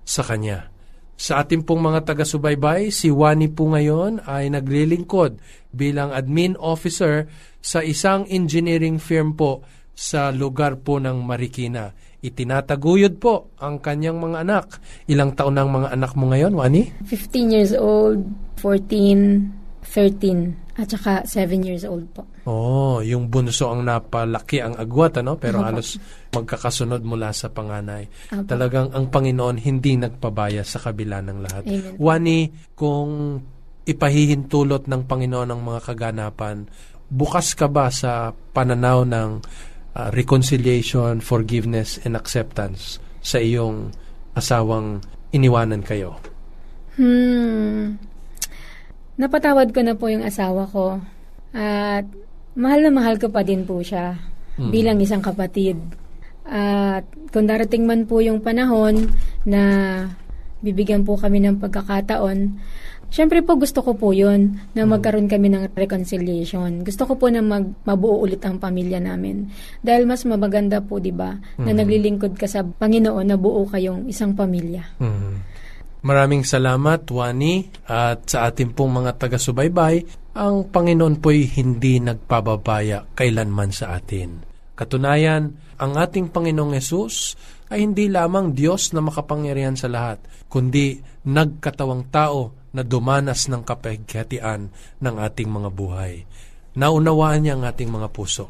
sa 0.07 0.21
Kanya. 0.23 0.71
Sa 1.17 1.41
ating 1.41 1.65
pong 1.65 1.81
mga 1.81 2.05
taga-subaybay, 2.05 2.93
si 2.93 3.09
Wani 3.09 3.49
po 3.49 3.73
ngayon 3.73 4.21
ay 4.29 4.53
naglilingkod 4.53 5.41
bilang 5.73 6.13
admin 6.13 6.53
officer 6.61 7.25
sa 7.57 7.81
isang 7.81 8.29
engineering 8.29 9.01
firm 9.01 9.33
po 9.33 9.65
sa 9.97 10.29
lugar 10.29 10.77
po 10.77 11.01
ng 11.01 11.17
Marikina. 11.25 11.89
Itinataguyod 12.21 13.17
po 13.17 13.49
ang 13.57 13.81
kanyang 13.81 14.21
mga 14.21 14.45
anak. 14.45 14.77
Ilang 15.09 15.33
taon 15.33 15.57
ang 15.57 15.73
mga 15.73 15.89
anak 15.97 16.13
mo 16.13 16.29
ngayon, 16.29 16.53
Wani? 16.53 16.85
15 17.09 17.49
years 17.49 17.73
old, 17.73 18.21
14, 18.61 19.49
13, 19.89 20.66
at 20.77 20.87
saka 20.93 21.25
7 21.25 21.65
years 21.65 21.83
old 21.89 22.05
po. 22.13 22.21
Oh, 22.45 23.01
yung 23.01 23.33
bunso 23.33 23.73
ang 23.73 23.81
napalaki 23.81 24.61
ang 24.61 24.77
agwat, 24.77 25.17
ano? 25.25 25.41
Pero 25.41 25.65
halos 25.65 25.97
magkakasunod 26.29 27.01
mula 27.01 27.33
sa 27.33 27.49
panganay. 27.49 28.05
Apo. 28.29 28.45
Talagang 28.45 28.93
ang 28.93 29.09
Panginoon 29.09 29.57
hindi 29.57 29.97
nagpabaya 29.97 30.61
sa 30.61 30.77
kabila 30.77 31.25
ng 31.25 31.37
lahat. 31.41 31.63
Amen. 31.65 31.93
Wani, 31.97 32.39
kung 32.77 33.41
ipahihintulot 33.89 34.85
ng 34.85 35.01
Panginoon 35.09 35.49
ang 35.49 35.61
mga 35.65 35.81
kaganapan, 35.81 36.69
bukas 37.09 37.57
ka 37.57 37.65
ba 37.65 37.89
sa 37.89 38.29
pananaw 38.53 39.01
ng 39.01 39.29
uh, 39.97 40.09
reconciliation, 40.13 41.25
forgiveness, 41.25 41.97
and 42.05 42.13
acceptance 42.13 43.01
sa 43.25 43.41
iyong 43.41 43.89
asawang 44.37 45.01
iniwanan 45.33 45.81
kayo? 45.81 46.21
Hmm. 47.01 47.97
Napatawad 49.17 49.73
ko 49.73 49.81
na 49.81 49.97
po 49.97 50.07
yung 50.07 50.21
asawa 50.21 50.69
ko. 50.69 51.01
At 51.53 52.05
mahal 52.53 52.85
na 52.85 52.91
mahal 52.93 53.17
ko 53.17 53.33
pa 53.33 53.41
din 53.41 53.65
po 53.65 53.81
siya 53.81 54.17
Mm. 54.57 54.71
bilang 54.73 54.97
isang 55.01 55.21
kapatid. 55.21 55.77
At 56.47 57.05
kung 57.29 57.45
darating 57.45 57.85
man 57.85 58.09
po 58.09 58.21
yung 58.21 58.41
panahon 58.41 59.13
na 59.43 59.61
bibigyan 60.61 61.05
po 61.05 61.13
kami 61.13 61.37
ng 61.43 61.61
pagkakataon, 61.61 62.57
syempre 63.13 63.45
po 63.45 63.53
gusto 63.53 63.85
ko 63.85 63.93
po 63.93 64.09
yun 64.09 64.57
na 64.73 64.89
magkaroon 64.89 65.29
kami 65.29 65.53
ng 65.53 65.69
reconciliation. 65.77 66.81
Gusto 66.81 67.05
ko 67.05 67.13
po 67.21 67.29
na 67.29 67.45
mag, 67.45 67.69
mabuo 67.85 68.17
ulit 68.17 68.41
ang 68.41 68.57
pamilya 68.57 68.97
namin. 68.97 69.53
Dahil 69.85 70.09
mas 70.09 70.25
mabaganda 70.25 70.81
po, 70.81 70.97
di 70.97 71.13
ba, 71.13 71.37
na 71.61 71.71
naglilingkod 71.77 72.33
ka 72.33 72.49
sa 72.49 72.65
Panginoon 72.65 73.27
na 73.29 73.37
buo 73.37 73.69
kayong 73.69 74.09
isang 74.09 74.33
pamilya. 74.33 74.81
Mhm. 74.97 75.56
Maraming 76.07 76.47
salamat, 76.47 77.03
Wani, 77.11 77.67
at 77.83 78.31
sa 78.31 78.47
ating 78.47 78.71
pong 78.71 79.03
mga 79.03 79.19
taga-subaybay, 79.19 80.07
ang 80.39 80.71
Panginoon 80.71 81.19
po'y 81.19 81.51
hindi 81.59 81.99
nagpababaya 81.99 83.11
kailanman 83.11 83.75
sa 83.75 83.91
atin. 83.99 84.39
Katunayan, 84.71 85.51
ang 85.75 85.91
ating 85.99 86.31
Panginoong 86.31 86.79
Yesus 86.79 87.35
ay 87.67 87.83
hindi 87.83 88.07
lamang 88.07 88.55
Diyos 88.55 88.95
na 88.95 89.03
makapangyarihan 89.03 89.75
sa 89.75 89.91
lahat, 89.91 90.23
kundi 90.47 91.03
nagkatawang 91.27 92.07
tao 92.07 92.55
na 92.71 92.87
dumanas 92.87 93.51
ng 93.51 93.67
kapaghatian 93.67 94.71
ng 95.03 95.15
ating 95.19 95.51
mga 95.51 95.69
buhay. 95.75 96.23
Naunawaan 96.79 97.43
niya 97.43 97.59
ang 97.59 97.67
ating 97.67 97.91
mga 97.91 98.15
puso. 98.15 98.47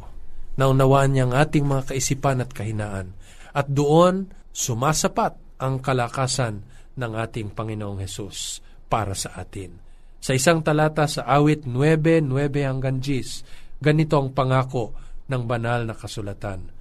Naunawaan 0.62 1.10
niya 1.10 1.26
ang 1.26 1.34
ating 1.34 1.66
mga 1.66 1.90
kaisipan 1.90 2.38
at 2.38 2.54
kahinaan. 2.54 3.18
At 3.50 3.66
doon, 3.66 4.30
sumasapat 4.54 5.58
ang 5.58 5.82
kalakasan 5.82 6.77
ng 6.98 7.14
ating 7.14 7.54
Panginoong 7.54 8.02
Hesus 8.02 8.60
para 8.90 9.14
sa 9.14 9.38
atin. 9.38 9.78
Sa 10.18 10.34
isang 10.34 10.66
talata 10.66 11.06
sa 11.06 11.24
awit 11.30 11.70
9, 11.70 12.26
9 12.26 12.28
hanggang 12.66 12.98
10, 13.00 13.80
ganito 13.80 14.18
ang 14.18 14.34
pangako 14.34 14.98
ng 15.30 15.44
banal 15.46 15.86
na 15.86 15.94
kasulatan. 15.94 16.74